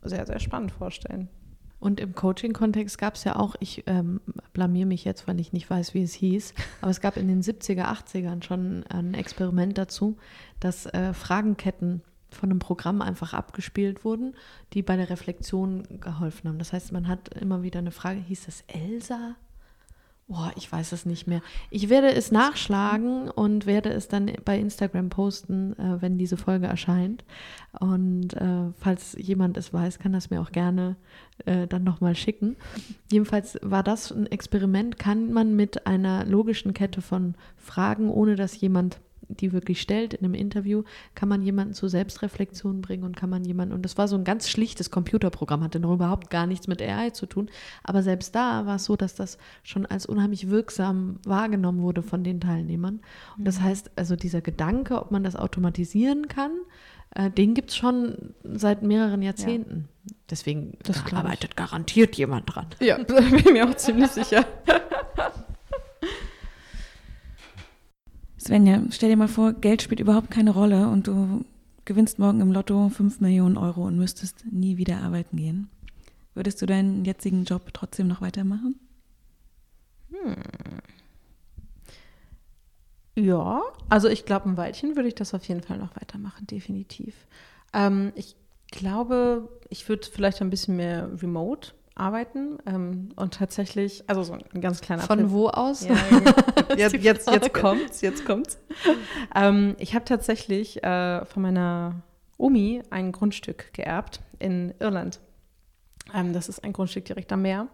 [0.01, 1.29] sehr, sehr spannend vorstellen.
[1.79, 4.21] Und im Coaching-Kontext gab es ja auch, ich ähm,
[4.53, 7.41] blamier mich jetzt, weil ich nicht weiß, wie es hieß, aber es gab in den
[7.41, 10.15] 70er, 80ern schon ein Experiment dazu,
[10.61, 14.35] dass äh, Fragenketten von einem Programm einfach abgespielt wurden,
[14.71, 16.57] die bei der Reflexion geholfen haben.
[16.57, 19.35] Das heißt, man hat immer wieder eine Frage, hieß das Elsa?
[20.33, 21.43] Boah, ich weiß es nicht mehr.
[21.69, 26.65] Ich werde es nachschlagen und werde es dann bei Instagram posten, äh, wenn diese Folge
[26.65, 27.23] erscheint.
[27.79, 30.95] Und äh, falls jemand es weiß, kann das mir auch gerne
[31.45, 32.55] äh, dann nochmal schicken.
[33.11, 38.59] Jedenfalls war das ein Experiment, kann man mit einer logischen Kette von Fragen, ohne dass
[38.59, 39.01] jemand
[39.39, 40.83] die wirklich stellt in einem Interview,
[41.15, 44.23] kann man jemanden zur Selbstreflexion bringen und kann man jemanden, und das war so ein
[44.23, 47.49] ganz schlichtes Computerprogramm, hatte noch überhaupt gar nichts mit AI zu tun,
[47.83, 52.23] aber selbst da war es so, dass das schon als unheimlich wirksam wahrgenommen wurde von
[52.23, 53.01] den Teilnehmern.
[53.37, 53.63] Und das mhm.
[53.63, 56.51] heißt, also dieser Gedanke, ob man das automatisieren kann,
[57.15, 59.87] äh, den gibt es schon seit mehreren Jahrzehnten.
[60.05, 60.15] Ja.
[60.29, 60.77] Deswegen
[61.11, 62.67] arbeitet garantiert jemand dran.
[62.79, 64.45] Ja, bin ich mir auch ziemlich sicher.
[68.43, 71.45] Svenja, stell dir mal vor, Geld spielt überhaupt keine Rolle und du
[71.85, 75.69] gewinnst morgen im Lotto 5 Millionen Euro und müsstest nie wieder arbeiten gehen.
[76.33, 78.79] Würdest du deinen jetzigen Job trotzdem noch weitermachen?
[80.09, 80.35] Hm.
[83.15, 87.15] Ja, also ich glaube, ein Weilchen würde ich das auf jeden Fall noch weitermachen, definitiv.
[87.71, 88.35] Ähm, ich
[88.71, 94.61] glaube, ich würde vielleicht ein bisschen mehr remote arbeiten ähm, und tatsächlich, also so ein
[94.61, 95.29] ganz kleiner Von Tipp.
[95.29, 95.85] wo aus?
[95.85, 95.95] Ja,
[96.77, 98.57] jetzt, jetzt, jetzt kommt's, jetzt kommt's.
[99.35, 102.01] Ähm, ich habe tatsächlich äh, von meiner
[102.37, 105.19] Omi ein Grundstück geerbt in Irland.
[106.13, 107.67] Ähm, das ist ein Grundstück direkt am Meer.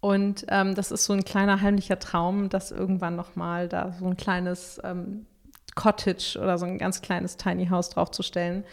[0.00, 4.16] Und ähm, das ist so ein kleiner heimlicher Traum, dass irgendwann nochmal da so ein
[4.16, 5.26] kleines ähm,
[5.76, 8.64] Cottage oder so ein ganz kleines Tiny House draufzustellen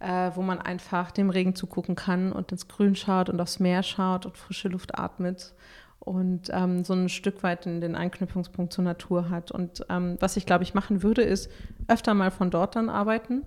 [0.00, 3.82] äh, wo man einfach dem Regen zugucken kann und ins Grün schaut und aufs Meer
[3.82, 5.54] schaut und frische Luft atmet
[6.00, 9.50] und ähm, so ein Stück weit in den Anknüpfungspunkt zur Natur hat.
[9.50, 11.50] Und ähm, was ich, glaube ich, machen würde, ist
[11.88, 13.42] öfter mal von dort dann arbeiten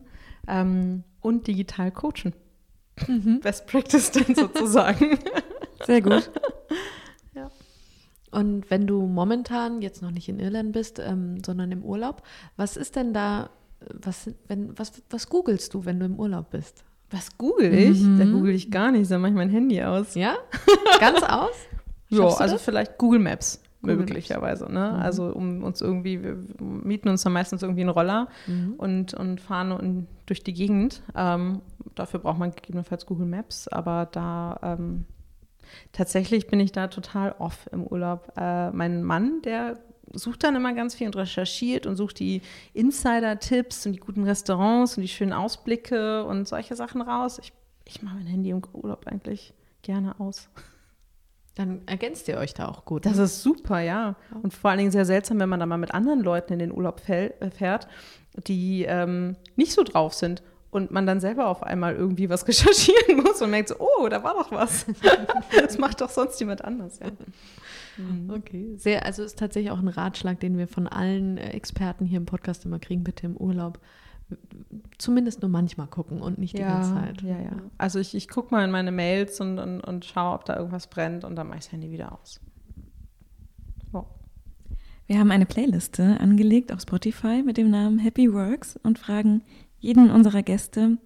[0.48, 2.34] ähm, und digital coachen.
[3.08, 3.40] Mhm.
[3.40, 5.18] Best Practice dann sozusagen.
[5.86, 6.30] Sehr gut.
[7.34, 7.50] ja.
[8.32, 12.22] Und wenn du momentan jetzt noch nicht in Irland bist, ähm, sondern im Urlaub,
[12.58, 13.50] was ist denn da
[13.94, 16.84] was, wenn, was, was googelst du, wenn du im Urlaub bist?
[17.10, 18.02] Was google ich?
[18.02, 18.20] Mhm.
[18.20, 20.16] Da google ich gar nicht, da mache ich mein Handy aus.
[20.16, 20.36] Ja?
[21.00, 21.56] Ganz aus?
[22.10, 22.62] ja, also das?
[22.62, 23.62] vielleicht Google Maps.
[23.82, 24.72] Google möglicherweise.
[24.72, 24.94] Ne?
[24.94, 25.02] Mhm.
[25.02, 28.76] Also um uns irgendwie, wir mieten uns dann meistens irgendwie einen Roller mhm.
[28.78, 31.02] und, und fahren und durch die Gegend.
[31.16, 31.62] Ähm,
[31.96, 35.06] dafür braucht man gegebenenfalls Google Maps, aber da ähm,
[35.92, 38.32] tatsächlich bin ich da total off im Urlaub.
[38.38, 39.80] Äh, mein Mann, der
[40.14, 42.42] sucht dann immer ganz viel und recherchiert und sucht die
[42.74, 47.40] Insider-Tipps und die guten Restaurants und die schönen Ausblicke und solche Sachen raus.
[47.42, 47.54] Ich,
[47.86, 50.50] ich mache mein Handy im Urlaub eigentlich gerne aus.
[51.56, 53.06] Dann ergänzt ihr euch da auch gut.
[53.06, 53.24] Das ne?
[53.24, 54.16] ist super, ja.
[54.42, 56.72] Und vor allen Dingen sehr seltsam, wenn man da mal mit anderen Leuten in den
[56.72, 57.88] Urlaub äh, fährt,
[58.48, 60.42] die ähm, nicht so drauf sind
[60.72, 64.24] und man dann selber auf einmal irgendwie was recherchieren muss und merkt so, oh, da
[64.24, 64.86] war doch was.
[65.60, 67.08] das macht doch sonst jemand anders, ja.
[67.98, 68.30] Mhm.
[68.30, 72.18] Okay, sehr, also ist tatsächlich auch ein Ratschlag, den wir von allen äh, Experten hier
[72.18, 73.80] im Podcast immer kriegen, bitte im Urlaub
[74.98, 77.22] zumindest nur manchmal gucken und nicht die ja, ganze Zeit.
[77.22, 77.52] Ja, ja.
[77.78, 80.88] Also ich, ich gucke mal in meine Mails und, und, und schaue, ob da irgendwas
[80.88, 82.40] brennt und dann mache ich das Handy wieder aus.
[83.94, 84.06] Oh.
[85.08, 89.42] Wir haben eine Playliste angelegt auf Spotify mit dem Namen Happy Works und fragen
[89.80, 90.98] jeden unserer Gäste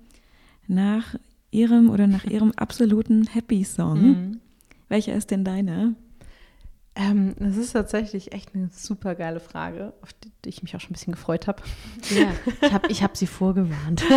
[0.67, 1.15] nach
[1.51, 4.01] ihrem oder nach ihrem absoluten Happy Song.
[4.01, 4.39] Mhm.
[4.89, 5.93] Welcher ist denn deiner?
[6.97, 10.79] Ähm, das ist tatsächlich echt eine super geile Frage, auf die, die ich mich auch
[10.79, 11.61] schon ein bisschen gefreut habe.
[12.09, 12.27] Ja,
[12.61, 14.03] ich habe ich hab sie vorgewarnt.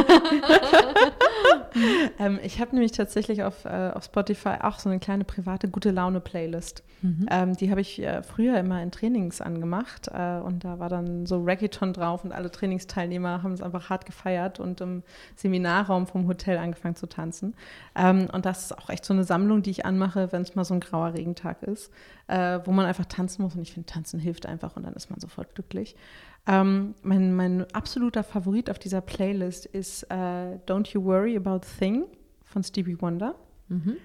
[2.18, 5.90] ähm, ich habe nämlich tatsächlich auf, äh, auf Spotify auch so eine kleine private gute
[5.90, 6.82] Laune-Playlist.
[7.02, 7.26] Mhm.
[7.30, 11.26] Ähm, die habe ich äh, früher immer in Trainings angemacht äh, und da war dann
[11.26, 15.02] so Reggaeton drauf und alle Trainingsteilnehmer haben es einfach hart gefeiert und im
[15.36, 17.54] Seminarraum vom Hotel angefangen zu tanzen.
[17.94, 20.64] Ähm, und das ist auch echt so eine Sammlung, die ich anmache, wenn es mal
[20.64, 21.92] so ein grauer Regentag ist,
[22.28, 25.10] äh, wo man einfach tanzen muss und ich finde, tanzen hilft einfach und dann ist
[25.10, 25.96] man sofort glücklich.
[26.46, 32.04] Ähm, mein, mein absoluter Favorit auf dieser Playlist ist äh, Don't You Worry About Thing
[32.44, 33.34] von Stevie Wonder.
[33.68, 33.96] Mhm.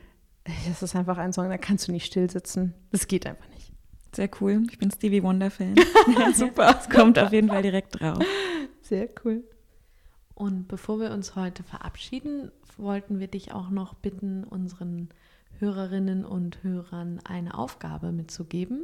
[0.67, 2.73] Das ist einfach ein Song, da kannst du nicht still sitzen.
[2.91, 3.71] Das geht einfach nicht.
[4.13, 4.63] Sehr cool.
[4.69, 5.75] Ich bin Stevie Wonder-Fan.
[6.33, 6.77] Super.
[6.79, 8.19] Es kommt auf jeden Fall direkt drauf.
[8.81, 9.43] Sehr cool.
[10.35, 15.09] Und bevor wir uns heute verabschieden, wollten wir dich auch noch bitten, unseren
[15.63, 18.83] Hörerinnen und Hörern eine Aufgabe mitzugeben.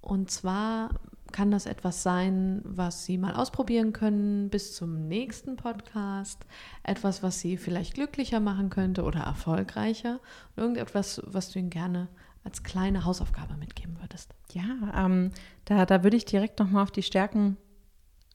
[0.00, 0.90] Und zwar
[1.30, 6.44] kann das etwas sein, was Sie mal ausprobieren können bis zum nächsten Podcast.
[6.82, 10.18] Etwas, was Sie vielleicht glücklicher machen könnte oder erfolgreicher.
[10.56, 12.08] Irgendetwas, was du Ihnen gerne
[12.42, 14.34] als kleine Hausaufgabe mitgeben würdest.
[14.52, 14.64] Ja,
[14.96, 15.30] ähm,
[15.66, 17.56] da, da würde ich direkt nochmal auf die Stärken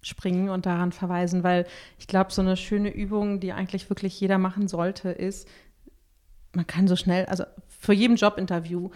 [0.02, 1.66] springen und daran verweisen, weil
[2.00, 5.48] ich glaube, so eine schöne Übung, die eigentlich wirklich jeder machen sollte, ist,
[6.54, 7.44] man kann so schnell, also
[7.80, 8.90] für jedem Jobinterview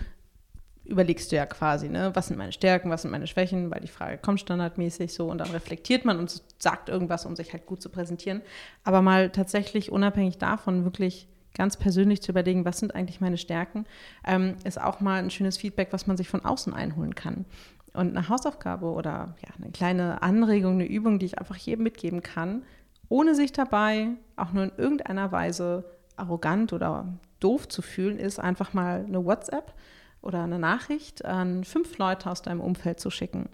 [0.85, 3.87] überlegst du ja quasi, ne, was sind meine Stärken, was sind meine Schwächen, weil die
[3.87, 7.81] Frage kommt standardmäßig so und dann reflektiert man und sagt irgendwas, um sich halt gut
[7.81, 8.41] zu präsentieren.
[8.83, 13.85] Aber mal tatsächlich unabhängig davon wirklich ganz persönlich zu überlegen, was sind eigentlich meine Stärken,
[14.25, 17.45] ähm, ist auch mal ein schönes Feedback, was man sich von außen einholen kann.
[17.93, 22.21] Und eine Hausaufgabe oder ja, eine kleine Anregung, eine Übung, die ich einfach jedem mitgeben
[22.21, 22.63] kann,
[23.07, 25.85] ohne sich dabei auch nur in irgendeiner Weise
[26.17, 27.07] arrogant oder
[27.39, 29.73] doof zu fühlen, ist einfach mal eine WhatsApp
[30.21, 33.49] oder eine Nachricht an fünf Leute aus deinem Umfeld zu schicken,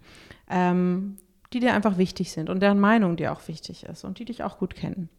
[0.49, 1.17] ähm,
[1.53, 4.43] die dir einfach wichtig sind und deren Meinung dir auch wichtig ist und die dich
[4.43, 5.09] auch gut kennen.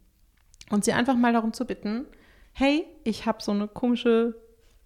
[0.71, 2.05] Und sie einfach mal darum zu bitten,
[2.53, 4.35] hey, ich habe so eine komische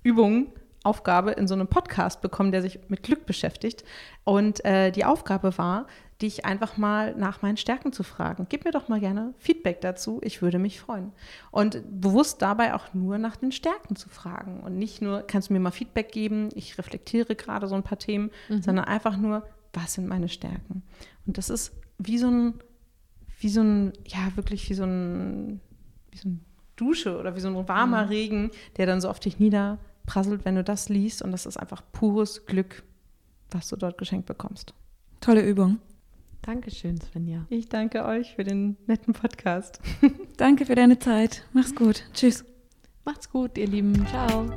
[0.04, 0.52] Übung,
[0.84, 3.84] Aufgabe in so einem Podcast bekommen, der sich mit Glück beschäftigt.
[4.24, 5.88] Und äh, die Aufgabe war,
[6.22, 8.48] dich einfach mal nach meinen Stärken zu fragen.
[8.50, 11.12] Gib mir doch mal gerne Feedback dazu, ich würde mich freuen.
[11.52, 15.54] Und bewusst dabei auch nur nach den Stärken zu fragen und nicht nur, kannst du
[15.54, 18.64] mir mal Feedback geben, ich reflektiere gerade so ein paar Themen, mhm.
[18.64, 19.44] sondern einfach nur,
[19.74, 20.82] was sind meine Stärken?
[21.28, 22.56] Und das ist wie so ein,
[23.40, 25.62] wie so ein, ja, wirklich wie so ein,
[26.12, 26.46] wie so ein
[26.76, 28.10] Dusche oder wie so ein warmer mhm.
[28.10, 31.22] Regen, der dann so auf dich niederprasselt, wenn du das liest.
[31.22, 32.84] Und das ist einfach pures Glück,
[33.52, 34.74] was du dort geschenkt bekommst.
[35.22, 35.80] Tolle Übung.
[36.42, 37.46] Dankeschön, Svenja.
[37.50, 39.80] Ich danke euch für den netten Podcast.
[40.38, 41.44] danke für deine Zeit.
[41.54, 42.04] Mach's gut.
[42.14, 42.46] Tschüss.
[43.06, 44.06] Macht's gut, ihr Lieben.
[44.08, 44.50] Ciao.